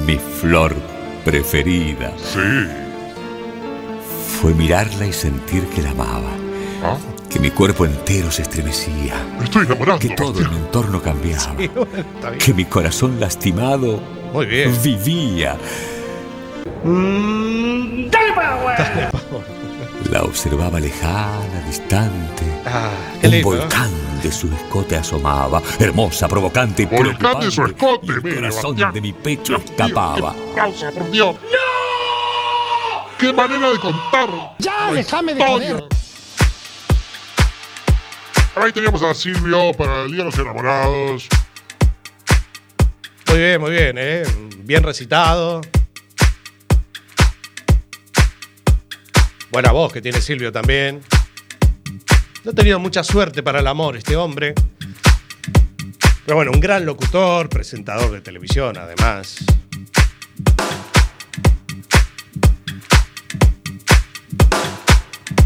Mi 0.05 0.17
flor 0.17 0.75
preferida. 1.23 2.11
Sí. 2.17 2.39
Fue 4.41 4.53
mirarla 4.53 5.05
y 5.05 5.13
sentir 5.13 5.63
que 5.67 5.81
la 5.81 5.91
amaba. 5.91 6.31
¿Ah? 6.83 6.97
Que 7.29 7.39
mi 7.39 7.51
cuerpo 7.51 7.85
entero 7.85 8.31
se 8.31 8.41
estremecía. 8.41 9.13
Estoy 9.43 9.65
enamorado. 9.65 9.99
Que 9.99 10.09
todo 10.09 10.39
en 10.41 10.49
mi 10.49 10.55
entorno 10.57 11.01
cambiaba. 11.01 11.53
Sí, 11.57 11.67
bueno, 11.67 11.87
está 12.15 12.29
bien. 12.31 12.39
Que 12.43 12.53
mi 12.53 12.65
corazón 12.65 13.19
lastimado 13.19 14.01
Muy 14.33 14.45
bien. 14.47 14.75
vivía. 14.81 15.57
¡Dale 16.83 18.33
para 18.33 18.59
La 20.11 20.23
observaba 20.23 20.79
lejana, 20.79 21.61
distante. 21.67 22.43
Ah, 22.65 22.89
Un 23.23 23.31
lindo. 23.31 23.53
¿eh? 23.53 23.59
volcán 23.59 23.91
de 24.23 24.31
su 24.31 24.47
escote 24.53 24.95
asomaba, 24.97 25.61
hermosa, 25.79 26.27
provocante 26.27 26.83
y 26.83 26.85
Volcán 26.85 27.17
preocupante. 27.17 27.45
de 27.45 27.51
su 27.51 27.65
escote, 27.65 28.05
y 28.07 28.09
el 28.09 28.21
mire, 28.23 28.35
corazón 28.37 28.71
Bastián. 28.71 28.93
de 28.93 29.01
mi 29.01 29.13
pecho 29.13 29.55
escapaba. 29.57 30.35
Causa, 30.55 30.91
por 30.91 31.09
Dios. 31.11 31.35
¡No! 31.35 33.07
¡Qué 33.19 33.33
manera 33.33 33.69
de 33.71 33.79
contar! 33.79 34.29
Ya, 34.59 34.91
déjame 34.93 35.33
de 35.35 35.45
joder. 35.45 35.83
Ahí 38.55 38.71
teníamos 38.73 39.01
a 39.03 39.13
Silvio 39.13 39.71
para 39.77 40.03
el 40.03 40.07
Día 40.11 40.19
de 40.19 40.25
los 40.25 40.37
Enamorados. 40.37 41.27
Muy 43.27 43.37
bien, 43.37 43.61
muy 43.61 43.71
bien, 43.71 43.95
¿eh? 43.97 44.23
Bien 44.63 44.83
recitado. 44.83 45.61
Buena 49.59 49.73
voz 49.73 49.91
que 49.91 50.01
tiene 50.01 50.21
Silvio 50.21 50.53
también. 50.53 51.01
No 52.45 52.51
ha 52.51 52.53
tenido 52.53 52.79
mucha 52.79 53.03
suerte 53.03 53.43
para 53.43 53.59
el 53.59 53.67
amor 53.67 53.97
este 53.97 54.15
hombre. 54.15 54.53
Pero 56.25 56.37
bueno, 56.37 56.51
un 56.53 56.61
gran 56.61 56.85
locutor, 56.85 57.49
presentador 57.49 58.09
de 58.09 58.21
televisión 58.21 58.77
además. 58.77 59.43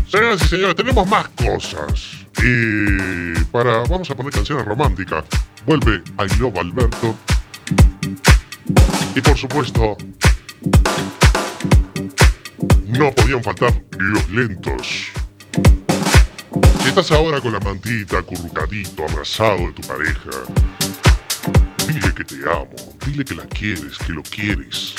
Señoras 0.08 0.44
y 0.44 0.48
señores, 0.48 0.76
tenemos 0.76 1.08
más 1.08 1.30
cosas. 1.30 2.12
Y 2.38 3.44
para. 3.46 3.80
Vamos 3.86 4.12
a 4.12 4.16
poner 4.16 4.32
canciones 4.32 4.64
románticas. 4.64 5.24
Vuelve 5.66 6.04
I 6.20 6.40
Love 6.40 6.60
Alberto. 6.60 7.16
Y 9.16 9.22
por 9.22 9.36
supuesto. 9.36 9.98
No 12.98 13.12
podían 13.12 13.44
faltar 13.44 13.74
los 13.98 14.30
lentos. 14.30 15.08
Si 16.82 16.90
estás 16.90 17.12
ahora 17.12 17.42
con 17.42 17.52
la 17.52 17.60
mantita, 17.60 18.20
acurrucadito, 18.20 19.04
abrazado 19.10 19.58
de 19.58 19.72
tu 19.72 19.82
pareja, 19.82 20.30
dile 21.88 22.14
que 22.14 22.24
te 22.24 22.36
amo, 22.44 22.70
dile 23.06 23.26
que 23.26 23.34
la 23.34 23.48
quieres, 23.48 23.98
que 23.98 24.14
lo 24.14 24.22
quieres. 24.22 24.94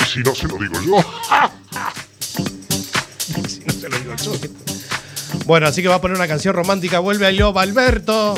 Y 0.00 0.04
si 0.04 0.20
no 0.20 0.34
se 0.36 0.46
lo 0.46 0.56
digo 0.56 0.80
yo, 0.82 0.98
Si 3.48 3.60
no 3.64 3.72
se 3.72 3.88
lo 3.88 3.98
digo 3.98 4.14
yo. 4.16 4.32
Bueno, 5.46 5.66
así 5.66 5.82
que 5.82 5.88
va 5.88 5.96
a 5.96 6.00
poner 6.00 6.16
una 6.16 6.28
canción 6.28 6.54
romántica. 6.54 7.00
Vuelve 7.00 7.26
a 7.26 7.32
Love 7.32 7.56
Alberto. 7.56 8.34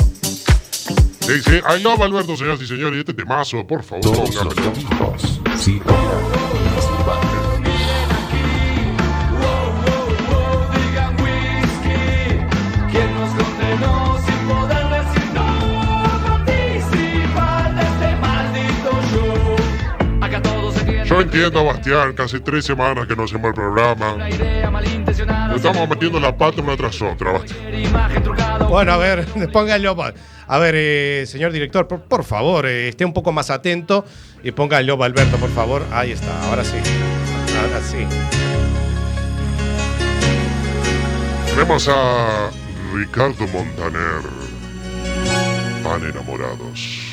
Dice 1.27 1.57
I 1.57 1.81
love 1.81 2.01
Alberto, 2.01 2.35
señoras 2.35 2.61
y 2.61 2.67
señores, 2.67 2.97
y 2.97 2.99
este 2.99 3.13
temazo, 3.13 3.65
por 3.65 3.83
favor, 3.83 4.03
Todos 4.03 4.43
los 4.43 4.55
entiendo, 21.23 21.65
Bastián, 21.65 22.13
casi 22.13 22.39
tres 22.39 22.65
semanas 22.65 23.07
que 23.07 23.15
no 23.15 23.23
hacemos 23.23 23.49
el 23.49 23.53
programa. 23.53 24.17
Estamos 25.55 25.89
metiendo 25.89 26.19
la 26.19 26.35
pata 26.35 26.61
una 26.61 26.77
tras 26.77 27.01
otra, 27.01 27.31
Bastián. 27.31 28.67
Bueno, 28.69 28.93
a 28.93 28.97
ver, 28.97 29.25
póngalo. 29.53 29.95
A 30.47 30.57
ver, 30.59 30.75
eh, 30.77 31.23
señor 31.25 31.51
director, 31.51 31.87
por, 31.87 32.01
por 32.01 32.23
favor, 32.23 32.65
eh, 32.65 32.89
esté 32.89 33.05
un 33.05 33.13
poco 33.13 33.31
más 33.31 33.49
atento 33.49 34.05
y 34.43 34.51
lobo 34.51 35.03
Alberto, 35.03 35.37
por 35.37 35.49
favor. 35.49 35.83
Ahí 35.91 36.11
está, 36.11 36.49
ahora 36.49 36.63
sí. 36.63 36.77
Ahora 37.61 37.81
sí. 37.81 38.05
Tenemos 41.53 41.87
a 41.87 42.49
Ricardo 42.93 43.47
Montaner. 43.47 44.23
Tan 45.83 46.03
enamorados. 46.03 47.12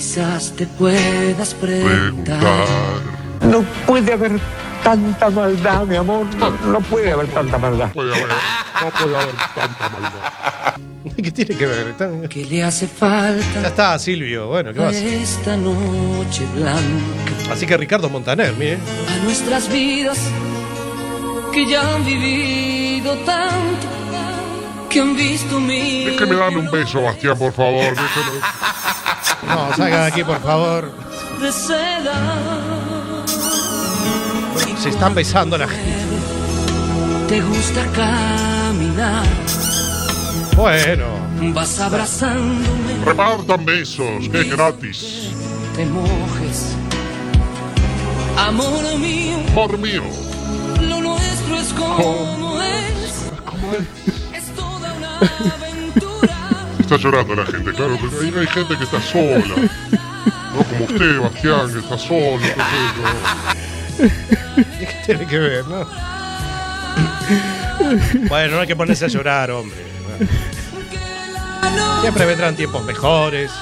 Quizás 0.00 0.52
te 0.56 0.66
puedas 0.66 1.52
preguntar. 1.52 2.40
No 3.42 3.60
puede 3.86 4.14
haber 4.14 4.40
tanta 4.82 5.28
maldad, 5.28 5.84
mi 5.84 5.96
amor. 5.96 6.24
No, 6.36 6.50
no 6.72 6.80
puede 6.80 7.12
haber 7.12 7.26
tanta 7.26 7.58
maldad. 7.58 7.92
Puede 7.92 8.14
haber, 8.14 8.28
no 8.28 8.90
puede 8.98 9.14
haber 9.14 9.34
tanta 9.54 9.88
maldad. 9.90 10.74
¿Qué 11.22 11.30
tiene 11.30 11.54
que 11.54 11.66
ver? 11.66 12.28
¿Qué 12.30 12.46
le 12.46 12.64
hace 12.64 12.86
falta 12.88 13.60
Ya 13.60 13.68
está, 13.68 13.98
Silvio. 13.98 14.46
Bueno, 14.46 14.72
¿qué 14.72 14.78
vas? 14.78 14.94
esta 14.94 15.54
noche 15.58 16.46
blanca? 16.54 17.52
Así 17.52 17.66
que 17.66 17.76
Ricardo 17.76 18.08
Montaner, 18.08 18.54
mire. 18.54 18.78
A 19.06 19.22
nuestras 19.24 19.70
vidas 19.70 20.18
que 21.52 21.68
ya 21.68 21.94
han 21.94 22.06
vivido 22.06 23.18
tanto, 23.26 23.86
que 24.88 24.98
han 24.98 25.14
visto 25.14 25.60
mil. 25.60 26.12
Déjeme 26.12 26.36
darle 26.36 26.58
un 26.60 26.70
beso, 26.70 27.02
Bastián, 27.02 27.36
por 27.36 27.52
favor. 27.52 27.82
Déjeme. 27.82 28.40
No, 29.54 29.76
salga 29.76 30.00
de 30.02 30.06
aquí, 30.06 30.24
por 30.24 30.40
favor. 30.40 30.90
Se 34.82 34.88
están 34.88 35.14
besando 35.14 35.58
la 35.58 35.68
gente. 35.68 36.16
Te 37.28 37.40
gusta 37.42 37.84
caminar, 37.94 39.24
Bueno. 40.56 41.06
vas 41.54 41.78
abrazándome, 41.80 43.04
Repartan 43.04 43.64
besos, 43.64 44.28
que 44.30 44.40
es 44.40 44.50
gratis. 44.50 45.28
te 45.76 45.84
mojes. 45.86 46.74
Amor 48.36 48.98
mío, 48.98 49.36
Amor 49.52 49.78
mío. 49.78 50.02
lo 50.80 51.00
nuestro 51.00 51.58
es 51.60 51.72
como 51.74 52.60
es. 52.62 53.26
Es 54.34 54.54
toda 54.56 54.92
una 54.94 55.18
aventura. 55.54 56.49
Está 56.90 57.04
llorando 57.04 57.36
la 57.36 57.46
gente, 57.46 57.72
claro, 57.72 57.96
pero 58.00 58.20
ahí 58.20 58.34
hay 58.36 58.46
gente 58.48 58.76
que 58.76 58.82
está 58.82 59.00
sola. 59.00 59.44
No 60.52 60.64
como 60.64 60.84
usted, 60.86 61.20
Bastián, 61.20 61.72
que 61.72 61.78
está 61.78 61.96
solo. 61.96 62.40
¿Qué 64.56 64.88
tiene 65.06 65.24
que 65.24 65.38
ver, 65.38 65.64
no? 65.68 65.86
Bueno, 68.28 68.56
no 68.56 68.60
hay 68.62 68.66
que 68.66 68.74
ponerse 68.74 69.04
a 69.04 69.08
llorar, 69.08 69.52
hombre. 69.52 69.78
Siempre 72.00 72.26
vendrán 72.26 72.56
tiempos 72.56 72.84
mejores. 72.84 73.52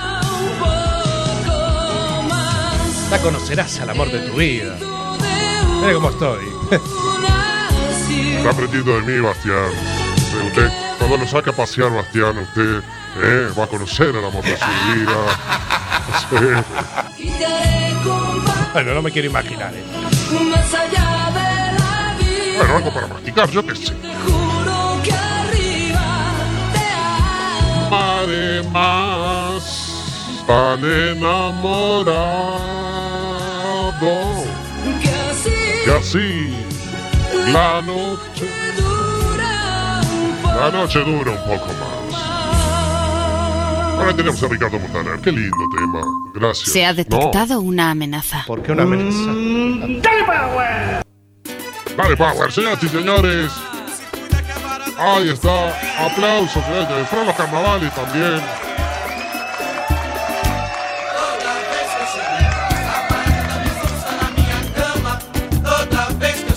Ya 3.10 3.18
conocerás 3.22 3.78
al 3.80 3.90
amor 3.90 4.10
de 4.10 4.20
tu 4.20 4.38
vida. 4.38 4.74
Mira 5.82 5.92
cómo 5.92 6.08
estoy. 6.08 6.46
Está 8.38 8.50
aprendiendo 8.50 8.98
de 8.98 9.02
mí, 9.02 9.20
Bastián. 9.20 9.70
Usted, 10.46 10.70
cuando 10.96 11.18
lo 11.18 11.26
saque 11.26 11.50
a 11.50 11.52
pasear, 11.52 11.92
Bastián, 11.92 12.38
usted 12.38 12.82
eh, 13.16 13.48
va 13.58 13.64
a 13.64 13.66
conocer 13.66 14.14
al 14.14 14.24
amor 14.24 14.44
de 14.44 14.56
su 14.56 14.66
vida. 14.94 16.64
Bueno, 18.72 18.94
no 18.94 19.02
me 19.02 19.10
quiero 19.10 19.28
imaginar. 19.28 19.72
¿eh? 19.74 19.82
Bueno, 22.58 22.76
algo 22.76 22.92
para 22.92 23.06
practicar, 23.08 23.50
yo 23.50 23.66
qué 23.66 23.74
sé. 23.74 23.92
Además, 27.90 29.64
tan 30.46 30.84
enamorado 30.84 32.58
que 35.84 35.90
así 35.92 36.54
la 37.52 37.80
noche, 37.82 38.48
la 40.44 40.70
noche 40.70 40.98
dura 41.00 41.32
un 41.32 41.44
poco 41.44 41.66
más. 41.66 41.97
Ahora 43.98 44.14
tenemos 44.14 44.42
a 44.42 44.48
Ricardo 44.48 44.78
Montaner. 44.78 45.20
Qué 45.20 45.32
lindo 45.32 45.56
tema. 45.76 46.00
Gracias. 46.34 46.70
Se 46.72 46.84
ha 46.86 46.90
No. 46.92 46.96
detectado 46.96 47.60
una 47.60 47.90
amenaza. 47.90 48.44
¿Por 48.46 48.62
qué 48.62 48.72
una 48.72 48.84
amenaza? 48.84 49.18
¡Dale 50.02 50.24
power! 50.24 51.02
Dale, 51.96 52.16
Power, 52.16 52.52
señoras 52.52 52.82
y 52.84 52.88
señores. 52.88 53.52
Ahí 54.96 55.30
está. 55.30 55.68
Aplausos, 56.06 56.64
señores. 56.64 57.08
Fueron 57.08 57.26
los 57.26 57.36
carnavales 57.36 57.92
también. 57.94 58.40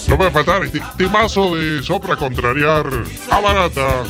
No 0.08 0.18
puede 0.18 0.32
faltar 0.32 0.64
este 0.66 0.82
temazo 0.98 1.56
de 1.56 1.82
sopra 1.82 2.16
contrariar 2.18 2.86
a 3.30 3.40
barata. 3.40 4.04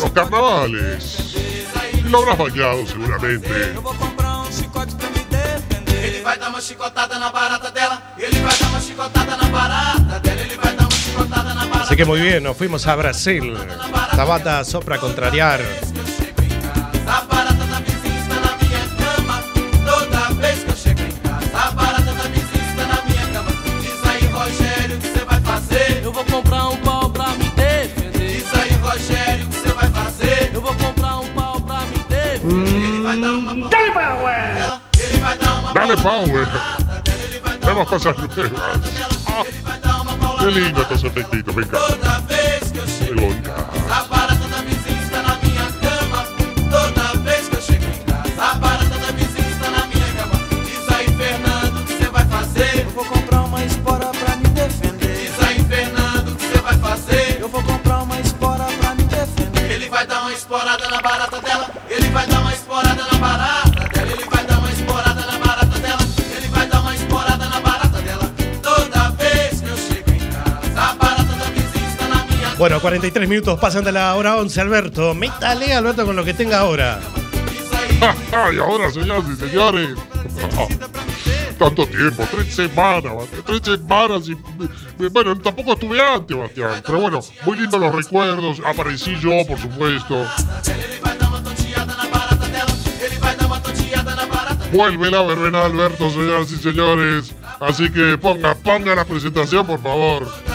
Los 0.00 0.10
carnavales. 0.12 1.34
Lo 2.04 2.18
habrás 2.18 2.38
bailado 2.38 2.86
seguramente. 2.86 3.74
Así 11.80 11.96
que 11.96 12.04
muy 12.04 12.20
bien, 12.20 12.42
nos 12.42 12.56
fuimos 12.56 12.86
a 12.86 12.96
Brasil. 12.96 13.56
Tabata 14.16 14.64
sopra 14.64 14.98
contrariar. 14.98 15.60
Efectitos, 41.04 41.54
me 41.54 41.62
encanta. 41.62 41.86
Toda 41.86 42.18
vez 42.20 42.72
que 42.72 42.78
eu 42.78 42.86
chego 42.88 43.14
Me 43.14 43.26
em 43.26 43.34
gusta. 43.34 43.50
casa, 43.50 43.69
43 72.80 73.28
minutos 73.28 73.60
pasan 73.60 73.84
de 73.84 73.92
la 73.92 74.14
hora 74.14 74.38
11, 74.38 74.60
Alberto. 74.60 75.14
Métale, 75.14 75.74
Alberto, 75.74 76.06
con 76.06 76.16
lo 76.16 76.24
que 76.24 76.32
tenga 76.32 76.60
ahora. 76.60 76.98
y 78.54 78.58
ahora, 78.58 78.90
señoras 78.90 79.24
y 79.30 79.36
señores. 79.36 79.90
Tanto 81.58 81.86
tiempo, 81.86 82.26
tres 82.30 82.54
semanas, 82.54 83.12
tres 83.44 83.60
semanas 83.62 84.28
y. 84.28 85.08
Bueno, 85.08 85.38
tampoco 85.38 85.74
estuve 85.74 86.00
antes, 86.00 86.34
Bastián. 86.34 86.82
Pero 86.86 87.00
bueno, 87.00 87.20
muy 87.44 87.58
lindos 87.58 87.78
los 87.78 87.94
recuerdos. 87.94 88.62
Aparecí 88.64 89.14
yo, 89.20 89.46
por 89.46 89.58
supuesto. 89.58 90.26
Vuelve 94.72 95.10
la 95.10 95.22
verbena 95.22 95.66
Alberto, 95.66 96.10
señoras 96.10 96.50
y 96.50 96.56
señores. 96.56 97.34
Así 97.60 97.90
que 97.90 98.16
ponga, 98.16 98.54
ponga 98.54 98.94
la 98.94 99.04
presentación, 99.04 99.66
por 99.66 99.82
favor. 99.82 100.49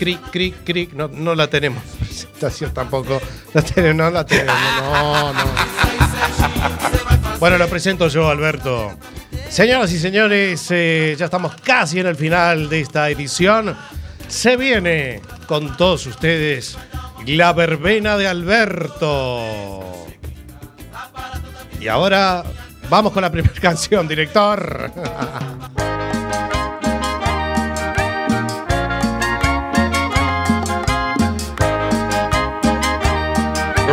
Cric, 0.00 0.30
cric, 0.30 0.54
cric. 0.64 0.92
No, 0.94 1.08
no 1.08 1.34
la 1.34 1.46
tenemos. 1.48 1.84
Presentación 1.98 2.72
tampoco. 2.72 3.20
No 3.52 4.10
la 4.10 4.24
tenemos. 4.24 4.56
No, 4.80 5.34
no. 5.34 5.44
Bueno, 7.38 7.58
la 7.58 7.66
presento 7.66 8.08
yo, 8.08 8.30
Alberto. 8.30 8.96
Señoras 9.50 9.92
y 9.92 9.98
señores, 9.98 10.66
eh, 10.70 11.14
ya 11.18 11.26
estamos 11.26 11.54
casi 11.56 12.00
en 12.00 12.06
el 12.06 12.16
final 12.16 12.70
de 12.70 12.80
esta 12.80 13.10
edición. 13.10 13.76
Se 14.26 14.56
viene 14.56 15.20
con 15.46 15.76
todos 15.76 16.06
ustedes 16.06 16.78
la 17.26 17.52
verbena 17.52 18.16
de 18.16 18.26
Alberto. 18.26 20.06
Y 21.78 21.88
ahora 21.88 22.42
vamos 22.88 23.12
con 23.12 23.20
la 23.20 23.30
primera 23.30 23.52
canción, 23.60 24.08
director. 24.08 24.90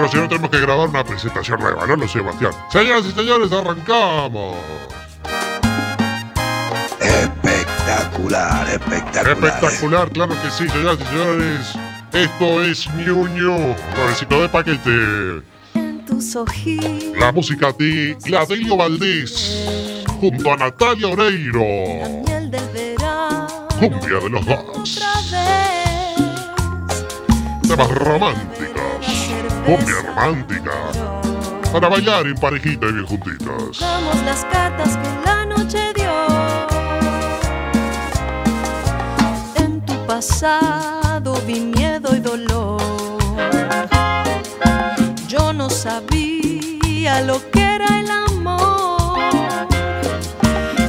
Pero 0.08 0.12
si 0.12 0.18
no, 0.18 0.28
tenemos 0.30 0.50
que 0.52 0.60
grabar 0.62 0.88
una 0.88 1.04
presentación 1.04 1.60
nueva, 1.60 1.86
¿no, 1.86 1.96
lo 1.98 2.08
sé, 2.08 2.22
Bastián? 2.22 2.54
Señoras 2.72 3.06
y 3.08 3.12
señores, 3.12 3.52
arrancamos. 3.52 4.56
Espectacular, 7.02 8.70
espectacular. 8.70 9.28
Espectacular, 9.32 10.10
claro 10.12 10.34
que 10.42 10.50
sí, 10.52 10.70
señoras 10.70 10.98
y 11.02 11.06
señores. 11.08 11.76
Esto 12.14 12.64
es 12.64 12.88
Ñuño, 12.94 13.76
nuevecito 13.98 14.42
de 14.42 14.50
paquete. 14.50 15.42
tus 16.06 16.36
ojitos. 16.38 17.18
La 17.20 17.34
música 17.34 17.74
de 17.78 18.18
Gladelio 18.24 18.78
Valdés 18.78 20.06
junto 20.22 20.54
a 20.54 20.58
Natalia 20.58 21.08
Oreiro. 21.10 21.60
Miel 22.26 22.50
del 22.50 22.70
verano. 22.70 23.68
Cumbia 23.78 24.20
de 24.22 24.30
los 24.30 24.46
dos. 24.46 24.98
Otra 24.98 25.14
vez. 25.32 26.18
Temas 27.68 27.90
románticos. 27.90 28.67
Cumbia 29.68 29.96
romántica. 30.02 30.72
Para 31.74 31.90
bailar 31.90 32.26
en 32.26 32.36
parejita 32.36 32.86
y 32.88 32.94
bien 32.94 33.06
juntitas. 33.06 33.80
Damos 33.82 34.24
las 34.24 34.46
cartas 34.46 34.96
que 34.96 35.10
la 35.26 35.46
noche 35.46 35.92
dio. 35.94 36.10
En 39.56 39.86
tu 39.86 39.94
pasado 40.06 41.34
vi 41.46 41.60
miedo 41.60 42.16
y 42.16 42.22
dolor. 42.22 42.82
Yo 45.28 45.52
no 45.52 45.70
sabía 45.70 47.20
lo 47.24 47.42
que 47.52 47.60
era 47.60 48.00
el 48.00 48.10
amor. 48.10 49.20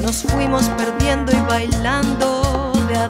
Nos 0.02 0.22
fuimos 0.22 0.68
perdiendo 0.76 1.32
y 1.32 1.40
bailando 1.48 2.72
de 2.88 2.96
a 2.96 3.08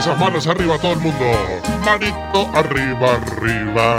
esas 0.00 0.18
manos 0.18 0.46
arriba 0.46 0.78
todo 0.78 0.92
el 0.92 0.98
mundo. 0.98 1.26
Manito 1.84 2.48
arriba, 2.54 3.18
arriba. 3.36 3.96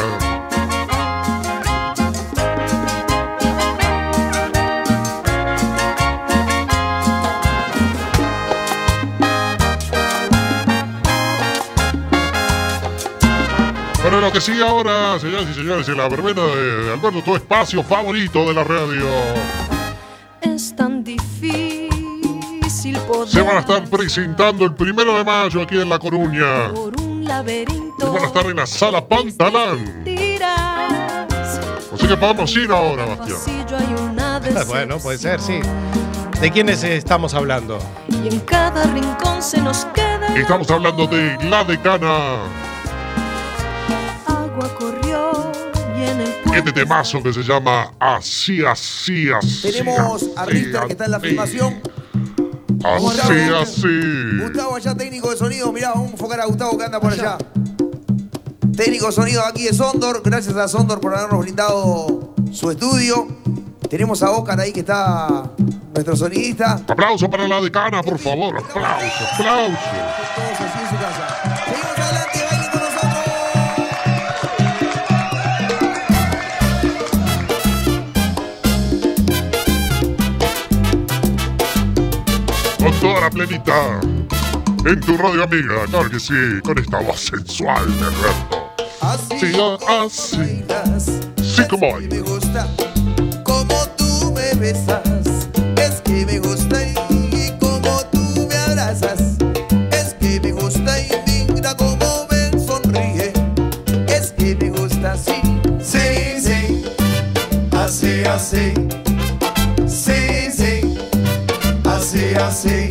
Pero 14.01 14.21
lo 14.21 14.31
que 14.31 14.41
sigue 14.41 14.63
ahora, 14.63 15.19
señoras 15.19 15.45
y 15.51 15.53
señores, 15.53 15.87
es 15.87 15.95
la 15.95 16.09
verbena 16.09 16.41
de 16.41 16.93
Alberto, 16.93 17.21
tu 17.23 17.35
espacio 17.35 17.83
favorito 17.83 18.43
de 18.45 18.53
la 18.55 18.63
radio. 18.63 19.70
Se 23.31 23.41
van 23.41 23.55
a 23.57 23.59
estar 23.61 23.83
presentando 23.89 24.65
el 24.65 24.73
primero 24.73 25.17
de 25.17 25.23
mayo 25.23 25.61
aquí 25.61 25.79
en 25.79 25.87
La 25.89 25.97
Coruña. 25.99 26.73
por 26.73 26.99
un 26.99 27.23
laberinto 27.23 28.07
Y 28.07 28.13
van 28.13 28.23
a 28.23 28.27
estar 28.27 28.45
en 28.47 28.55
la 28.57 28.65
sala 28.65 29.05
Pantalán. 29.07 30.03
Así 31.93 32.07
que 32.07 32.17
podemos 32.17 32.55
ir 32.55 32.71
ahora, 32.71 33.05
Bastián. 33.05 33.37
Bueno, 34.67 34.97
puede 34.97 35.17
ser, 35.17 35.39
sí. 35.39 35.59
¿De 36.41 36.51
quiénes 36.51 36.83
estamos 36.83 37.33
hablando? 37.33 37.79
Y 38.09 38.27
en 38.27 38.39
cada 38.41 38.83
rincón 38.85 39.41
se 39.41 39.61
nos 39.61 39.85
queda 39.85 40.27
Estamos 40.35 40.69
hablando 40.71 41.05
de 41.07 41.37
La 41.47 41.63
Decana. 41.63 42.43
agua 44.25 44.75
corrió 44.77 45.51
y 45.97 46.03
en 46.03 46.21
el 46.21 46.55
Este 46.55 46.71
temazo 46.73 47.21
que 47.21 47.31
se 47.31 47.43
llama 47.43 47.91
Así, 47.99 48.65
así, 48.65 49.29
así. 49.31 49.71
Tenemos 49.71 50.25
a 50.35 50.45
Richter 50.45 50.81
que 50.87 50.91
está 50.93 51.05
en 51.05 51.11
la 51.11 51.19
filmación. 51.19 51.81
Así, 52.83 53.39
así. 53.61 54.37
Gustavo 54.41 54.75
allá, 54.75 54.95
técnico 54.95 55.29
de 55.29 55.37
sonido. 55.37 55.71
Mirá, 55.71 55.89
vamos 55.89 56.09
a 56.09 56.13
enfocar 56.13 56.39
a 56.41 56.45
Gustavo 56.45 56.77
que 56.77 56.83
anda 56.85 56.99
por 56.99 57.13
allá. 57.13 57.37
Técnico 58.75 59.07
de 59.07 59.11
sonido 59.11 59.43
aquí 59.45 59.65
de 59.65 59.73
Sondor. 59.73 60.21
Gracias 60.23 60.55
a 60.55 60.67
Sondor 60.67 60.99
por 60.99 61.15
habernos 61.15 61.39
brindado 61.41 62.33
su 62.51 62.71
estudio. 62.71 63.27
Tenemos 63.89 64.23
a 64.23 64.31
Oscar 64.31 64.59
ahí 64.59 64.71
que 64.71 64.79
está 64.79 65.51
nuestro 65.93 66.15
sonidista. 66.15 66.81
Aplauso 66.87 67.29
para 67.29 67.47
la 67.47 67.59
decana, 67.61 68.01
por 68.01 68.17
favor. 68.17 68.57
Aplauso, 68.57 69.25
aplauso. 69.33 69.77
Toda 83.01 83.21
la 83.21 83.29
plenita. 83.29 83.99
En 84.85 84.99
tu 85.01 85.17
radio 85.17 85.43
amiga, 85.43 85.85
claro 85.89 86.09
que 86.09 86.19
sí, 86.19 86.61
con 86.63 86.77
esta 86.77 86.99
voz 86.99 87.19
sensual 87.19 87.85
de 87.99 88.05
Alberto. 88.05 88.73
Así, 89.01 90.55
así. 90.95 91.19
Sí, 91.43 91.67
como 91.67 91.95
hay. 91.95 92.07
me 92.07 92.21
gusta 92.21 92.67
como 93.43 93.85
tú 93.97 94.31
me 94.31 94.53
besas. 94.55 95.01
Es 95.77 96.01
que 96.01 96.25
me 96.25 96.39
gusta 96.39 96.87
y 96.87 96.93
como 97.59 98.01
tú 98.11 98.47
me 98.47 98.55
abrazas. 98.55 99.37
Es 99.91 100.13
que 100.19 100.39
me 100.39 100.51
gusta 100.51 100.99
y 100.99 101.51
mira 101.53 101.75
cómo 101.75 102.27
me 102.29 102.59
sonríe. 102.59 103.33
Es 104.07 104.31
que 104.31 104.55
me 104.55 104.69
gusta 104.69 105.13
así. 105.13 105.41
Sí, 105.81 106.39
sí. 106.39 106.85
Así, 107.71 108.23
así. 108.25 108.73
Sí, 109.87 110.51
sí. 110.51 110.97
Así, 111.83 112.35
así. 112.35 112.90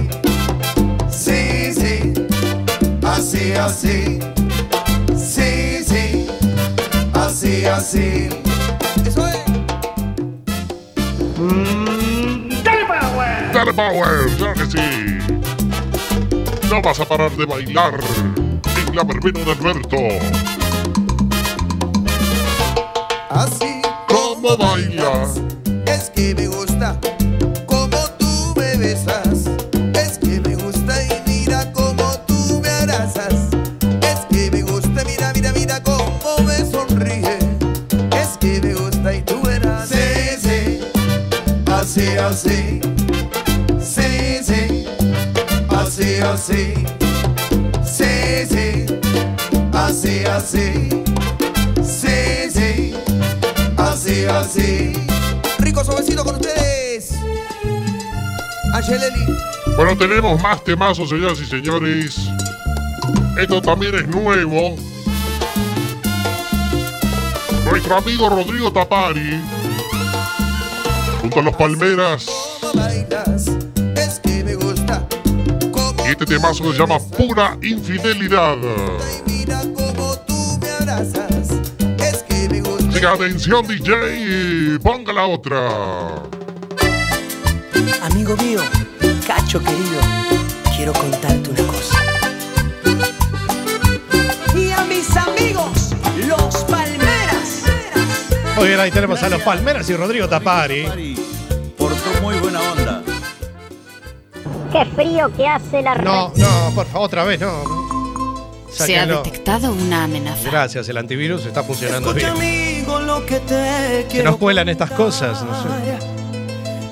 Así. 3.61 4.19
Sí, 5.15 5.85
sí. 5.85 6.27
Así, 7.13 7.67
así. 7.67 8.29
Eso 9.05 9.27
es. 9.29 9.45
¡Dale 12.65 12.85
power! 12.87 13.53
Dale 13.53 13.75
power, 13.75 14.37
claro 14.39 14.55
que 14.55 14.67
sí. 14.67 15.19
No 16.71 16.81
vas 16.81 17.01
a 17.01 17.05
parar 17.05 17.31
de 17.33 17.45
bailar 17.45 18.01
en 18.79 18.97
la 18.97 19.05
verbena 19.05 19.41
de 19.41 19.53
Alberto. 19.53 19.97
Así 23.29 23.83
como 24.09 24.57
bailas. 24.57 25.39
Es 25.85 26.09
que 26.09 26.35
me 26.35 26.47
gusta 26.47 26.99
Así. 46.41 46.73
Sí, 47.85 48.47
sí. 48.49 48.87
Así, 49.75 50.25
así. 50.25 50.89
Sí, 51.85 52.51
sí. 52.51 52.95
Así, 53.77 54.25
así. 54.25 54.93
Rico 55.59 55.85
suavecito 55.85 56.25
con 56.25 56.37
ustedes. 56.37 57.13
Angeleli. 58.73 59.27
Bueno, 59.77 59.95
tenemos 59.99 60.41
más 60.41 60.65
temazos, 60.65 61.11
señoras 61.11 61.39
y 61.41 61.45
señores. 61.45 62.17
Esto 63.39 63.61
también 63.61 63.97
es 63.97 64.09
nuevo. 64.09 64.77
Nuestro 67.71 67.97
amigo 67.99 68.31
Rodrigo 68.31 68.73
Tapari, 68.73 69.43
junto 71.21 71.41
a 71.41 71.43
los 71.43 71.55
Palmeras, 71.55 72.40
este 76.21 76.35
temazo 76.35 76.71
se 76.71 76.79
llama 76.79 76.99
Pura 76.99 77.57
Infidelidad. 77.63 78.59
Así 82.89 83.01
que 83.01 83.07
atención, 83.07 83.67
DJ, 83.67 84.79
ponga 84.81 85.15
la 85.15 85.27
otra. 85.27 86.23
Amigo 88.03 88.37
mío, 88.37 88.61
Cacho 89.27 89.61
querido, 89.61 90.01
quiero 90.77 90.93
contarte 90.93 91.49
una 91.49 91.63
cosa. 91.63 91.97
Y 94.55 94.73
a 94.73 94.85
mis 94.85 95.17
amigos, 95.17 95.95
los 96.29 96.57
Palmeras. 96.65 97.63
Muy 98.57 98.69
bien, 98.69 98.81
ahí 98.81 98.91
tenemos 98.91 99.23
a 99.23 99.31
los 99.31 99.41
Palmeras 99.41 99.89
y 99.89 99.97
Rodrigo 99.97 100.29
Tapari. 100.29 101.30
Qué 104.73 104.85
frío 104.95 105.31
que 105.37 105.47
hace 105.49 105.83
la 105.83 105.95
No, 105.97 106.33
no, 106.37 106.71
por 106.75 106.87
favor, 106.87 107.07
otra 107.07 107.25
vez, 107.25 107.41
no. 107.41 107.63
Se 108.71 108.97
ha 108.97 109.01
Sáquenlo. 109.01 109.23
detectado 109.23 109.73
una 109.73 110.05
amenaza. 110.05 110.49
Gracias, 110.49 110.89
el 110.89 110.97
antivirus 110.97 111.45
está 111.45 111.65
funcionando 111.65 112.11
Escucha, 112.11 112.33
bien. 112.35 112.77
amigo, 112.83 113.01
lo 113.01 113.27
que 113.27 113.41
te 113.41 113.55
Se 114.03 114.07
quiero 114.11 114.31
nos 114.31 114.39
cuelan 114.39 114.69
estas 114.69 114.91
cosas, 114.93 115.43
no 115.43 115.53
sé. 115.63 115.69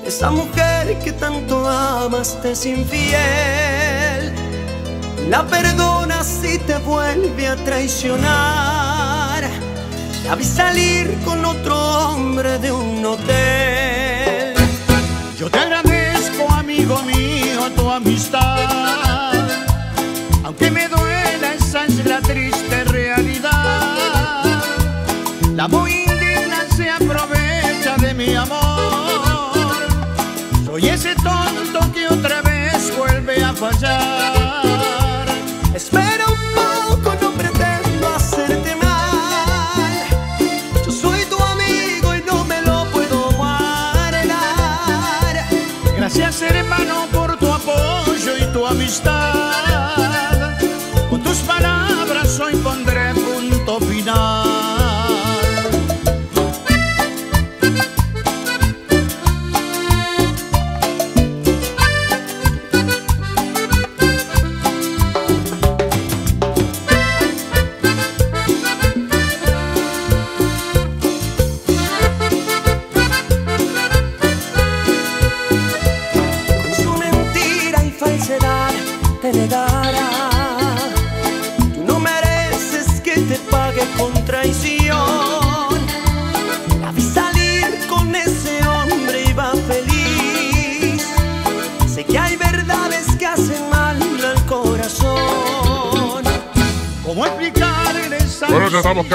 Esa 0.06 0.30
mujer 0.30 0.98
que 1.04 1.12
tanto 1.12 1.68
amaste 1.68 2.52
es 2.52 2.66
infiel. 2.66 4.32
La 5.28 5.44
perdonas 5.46 6.26
si 6.26 6.58
te 6.58 6.78
vuelve 6.78 7.46
a 7.46 7.54
traicionar. 7.56 9.44
La 10.24 10.34
vi 10.34 10.44
salir 10.44 11.16
con 11.24 11.44
otro 11.44 11.76
hombre 12.08 12.58
de 12.58 12.72
un 12.72 13.04
hotel. 13.04 14.54
Yo 15.38 15.48
te 15.50 15.58
agradezco, 15.58 15.87
amigo 16.68 17.00
mío, 17.02 17.70
tu 17.74 17.90
amistad. 17.90 19.32
Aunque 20.44 20.70
me 20.70 20.86
duela, 20.86 21.54
esa 21.54 21.86
es 21.86 22.04
la 22.04 22.20
triste 22.20 22.84
realidad. 22.84 24.44
La 25.56 25.66
muy 25.66 26.04
indigna 26.04 26.66
se 26.76 26.90
aprovecha 26.90 27.96
de 27.96 28.12
mi 28.12 28.34
amor. 28.34 29.88
Soy 30.66 30.88
ese 30.88 31.14
tonto 31.14 31.80
que 31.94 32.06
otra 32.06 32.42
vez 32.42 32.94
vuelve 32.98 33.42
a 33.42 33.54
fallar. 33.54 35.26
Espera 35.74 36.17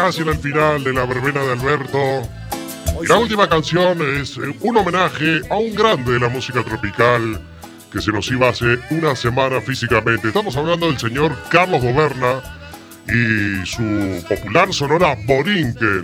casi 0.04 0.22
en 0.22 0.28
el 0.28 0.38
final 0.38 0.84
de 0.84 0.92
la 0.92 1.06
verbena 1.06 1.42
de 1.44 1.54
Alberto. 1.54 2.28
Y 3.02 3.08
la 3.08 3.20
última 3.20 3.48
canción 3.48 4.02
es 4.20 4.36
un 4.36 4.76
homenaje 4.76 5.40
a 5.50 5.56
un 5.56 5.74
grande 5.74 6.12
de 6.12 6.20
la 6.20 6.28
música 6.28 6.62
tropical 6.62 7.42
que 7.90 8.02
se 8.02 8.12
nos 8.12 8.30
iba 8.30 8.50
hace 8.50 8.80
una 8.90 9.16
semana 9.16 9.62
físicamente. 9.62 10.28
Estamos 10.28 10.58
hablando 10.58 10.88
del 10.88 11.00
señor 11.00 11.34
Carlos 11.50 11.82
Goberna 11.82 12.44
y 13.08 13.66
su 13.66 14.26
popular 14.28 14.74
sonora 14.74 15.16
Borinquen. 15.26 16.04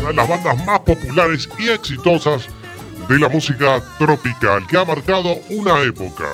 Una 0.00 0.08
de 0.08 0.14
las 0.14 0.28
bandas 0.28 0.66
más 0.66 0.80
populares 0.80 1.48
y 1.60 1.68
exitosas 1.68 2.48
de 3.08 3.20
la 3.20 3.28
música 3.28 3.80
tropical 4.00 4.66
que 4.66 4.78
ha 4.78 4.84
marcado 4.84 5.36
una 5.48 5.80
época. 5.82 6.24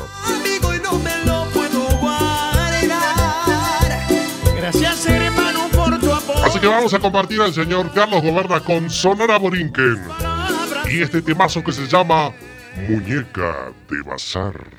Que 6.60 6.66
vamos 6.66 6.92
a 6.92 6.98
compartir 6.98 7.40
al 7.40 7.52
señor 7.52 7.92
Carlos 7.92 8.20
Goberna 8.20 8.58
con 8.58 8.90
Sonora 8.90 9.38
Borinquen. 9.38 10.02
Y 10.90 11.02
este 11.02 11.22
temazo 11.22 11.62
que 11.62 11.70
se 11.72 11.86
llama 11.86 12.32
Muñeca 12.88 13.70
de 13.88 14.02
Bazar. 14.02 14.77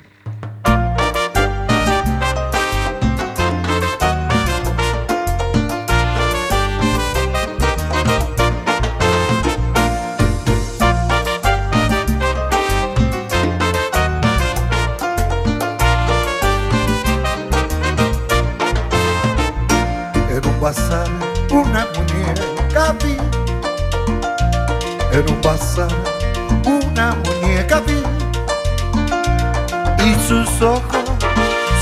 Un 25.28 25.40
bazar 25.42 25.88
una 26.64 27.14
muñeca 27.14 27.80
vi. 27.80 28.02
Y 30.02 30.14
sus 30.26 30.62
ojos 30.62 31.04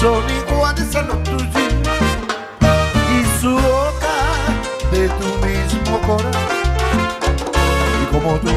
son 0.00 0.24
iguales 0.28 0.96
a 0.96 1.02
los 1.02 1.22
tuyos. 1.22 1.46
Y 3.14 3.40
su 3.40 3.52
boca 3.52 4.16
de 4.90 5.08
tu 5.08 5.46
mismo 5.46 6.00
corazón. 6.00 6.32
Y 8.02 8.06
como 8.12 8.34
tú, 8.38 8.50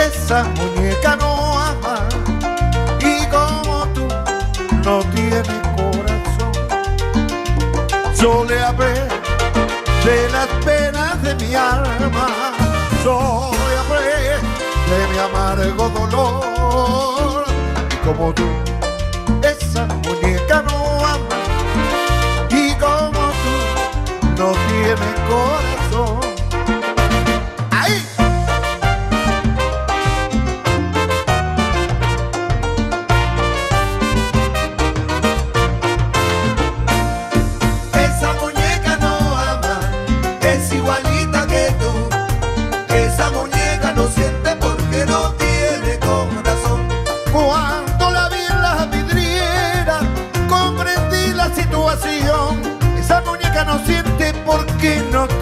esa 0.00 0.44
muñeca 0.44 1.16
no 1.16 1.58
ama. 1.58 2.08
Y 3.00 3.26
como 3.26 3.88
tú, 3.94 4.06
no 4.84 5.00
tiene 5.12 5.60
corazón. 5.74 6.52
Yo 8.14 8.44
le 8.44 8.62
hablé 8.62 8.94
de 10.04 10.28
las 10.30 10.46
penas 10.64 11.20
de 11.20 11.34
mi 11.34 11.52
alma. 11.56 12.52
Mi 15.12 15.18
amargo 15.18 15.88
dolor. 15.90 17.44
Y 17.92 17.96
como 18.06 18.32
tú, 18.32 18.48
esa 19.42 19.86
muñeca 19.86 20.62
no 20.62 20.76
ama. 21.04 21.40
Y 22.50 22.74
como 22.74 23.22
tú, 23.42 23.56
no 24.38 24.52
tiene 24.68 25.08
corazón. 25.28 26.31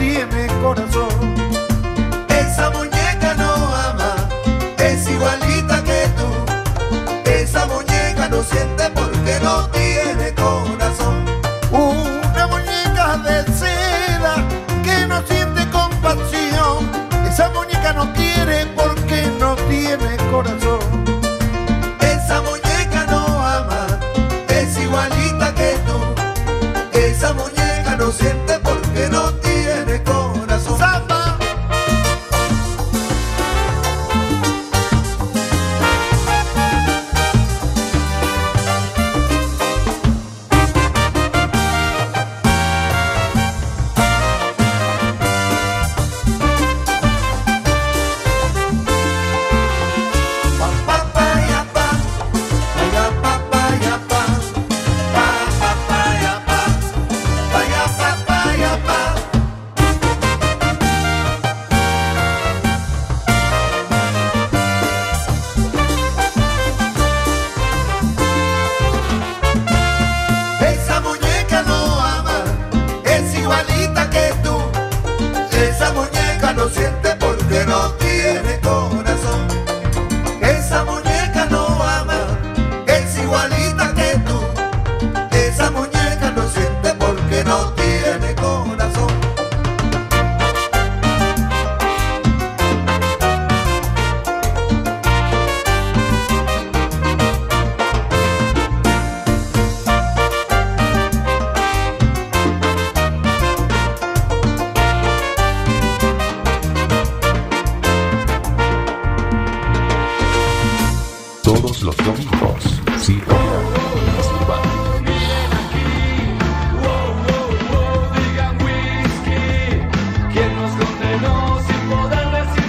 Tiene 0.01 0.47
corazón. 0.63 1.20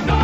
No? 0.08 0.22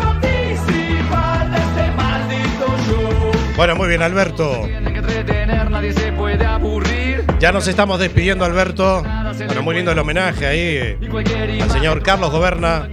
Participar 0.00 1.50
de 1.50 1.58
este 1.58 1.90
maldito 1.96 2.66
show. 2.86 3.32
Bueno, 3.56 3.76
muy 3.76 3.88
bien, 3.88 4.02
Alberto. 4.02 4.62
Tienen 4.64 4.92
que 4.92 4.98
entretener, 4.98 5.70
nadie 5.70 5.92
se 5.92 6.12
puede 6.12 6.44
aburrir. 6.44 7.24
Ya 7.40 7.52
nos 7.52 7.66
estamos 7.68 7.98
despidiendo, 7.98 8.44
Alberto. 8.44 9.02
Muy 9.62 9.76
lindo 9.76 9.92
el 9.92 9.98
homenaje 9.98 10.46
ahí 10.46 10.58
eh, 10.60 10.98
al 11.62 11.70
señor 11.70 12.02
Carlos 12.02 12.30
Goberna. 12.30 12.88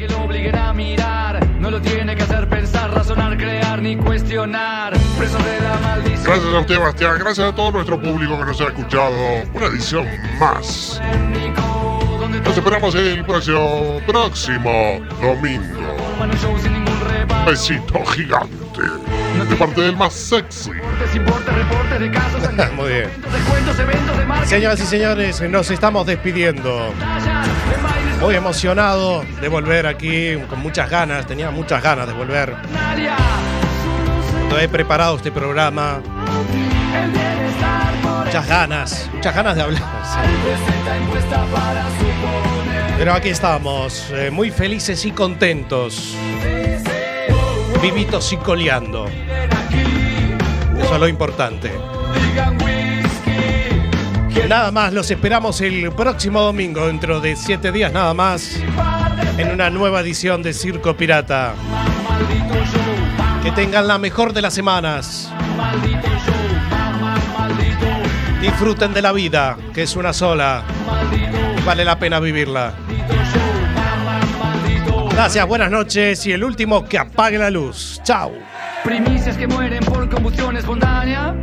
Razonar, 3.01 3.35
crear 3.35 3.81
ni 3.81 3.95
cuestionar. 3.95 4.93
Preso 5.17 5.37
de 5.39 5.59
la 5.59 5.75
maldición. 5.79 6.23
Gracias 6.23 6.53
a 6.53 6.59
usted, 6.59 6.79
Bastián. 6.79 7.17
Gracias 7.17 7.47
a 7.47 7.55
todo 7.55 7.71
nuestro 7.71 7.99
público 7.99 8.37
que 8.37 8.45
nos 8.45 8.61
ha 8.61 8.65
escuchado. 8.65 9.15
Una 9.55 9.65
edición 9.65 10.05
más. 10.39 11.01
Nos 12.45 12.57
esperamos 12.57 12.93
el 12.93 13.25
próximo, 13.25 13.99
próximo 14.05 15.01
domingo. 15.19 15.97
Besito 17.47 18.05
gigante. 18.05 18.81
De 19.49 19.55
parte 19.55 19.81
del 19.81 19.97
más 19.97 20.13
sexy. 20.13 20.69
Reporte 21.61 21.99
de 21.99 22.11
casos, 22.11 22.41
Muy 22.75 22.89
bien. 22.89 23.09
Señoras 24.45 24.79
y 24.79 24.85
señores, 24.85 25.41
nos 25.41 25.69
estamos 25.69 26.05
despidiendo. 26.07 26.91
Muy 28.19 28.35
emocionado 28.35 29.23
de 29.39 29.47
volver 29.47 29.85
aquí, 29.85 30.37
con 30.49 30.59
muchas 30.59 30.89
ganas, 30.89 31.27
tenía 31.27 31.51
muchas 31.51 31.83
ganas 31.83 32.07
de 32.07 32.13
volver. 32.13 32.55
Cuando 34.33 34.59
he 34.59 34.67
preparado 34.67 35.17
este 35.17 35.31
programa, 35.31 36.01
muchas 38.25 38.47
ganas, 38.47 39.09
muchas 39.13 39.35
ganas 39.35 39.55
de 39.55 39.61
hablar. 39.61 39.83
Pero 42.97 43.13
aquí 43.13 43.29
estamos, 43.29 44.11
eh, 44.11 44.31
muy 44.31 44.51
felices 44.51 45.05
y 45.05 45.11
contentos. 45.11 46.15
Vivitos 47.81 48.33
y 48.33 48.37
coleando. 48.37 49.07
Lo 50.99 51.07
importante. 51.07 51.71
Nada 54.47 54.71
más, 54.71 54.93
los 54.93 55.09
esperamos 55.09 55.59
el 55.61 55.91
próximo 55.93 56.41
domingo, 56.41 56.85
dentro 56.85 57.19
de 57.19 57.35
siete 57.35 57.71
días 57.71 57.91
nada 57.91 58.13
más, 58.13 58.59
en 59.37 59.51
una 59.51 59.71
nueva 59.71 60.01
edición 60.01 60.43
de 60.43 60.53
Circo 60.53 60.95
Pirata. 60.95 61.55
Que 63.41 63.51
tengan 63.51 63.87
la 63.87 63.97
mejor 63.97 64.33
de 64.33 64.43
las 64.43 64.53
semanas. 64.53 65.31
Disfruten 68.41 68.93
de 68.93 69.01
la 69.01 69.11
vida, 69.11 69.57
que 69.73 69.83
es 69.83 69.95
una 69.95 70.13
sola. 70.13 70.63
Vale 71.65 71.83
la 71.83 71.97
pena 71.97 72.19
vivirla. 72.19 72.73
Gracias, 75.13 75.47
buenas 75.47 75.71
noches 75.71 76.27
y 76.27 76.31
el 76.31 76.43
último 76.43 76.85
que 76.85 76.99
apague 76.99 77.39
la 77.39 77.49
luz. 77.49 77.99
Chao. 78.03 78.50
Primicias 78.83 79.37
que 79.37 79.47
mueren 79.47 79.83
por 79.83 80.09
combustión 80.09 80.57
espontánea. 80.57 81.35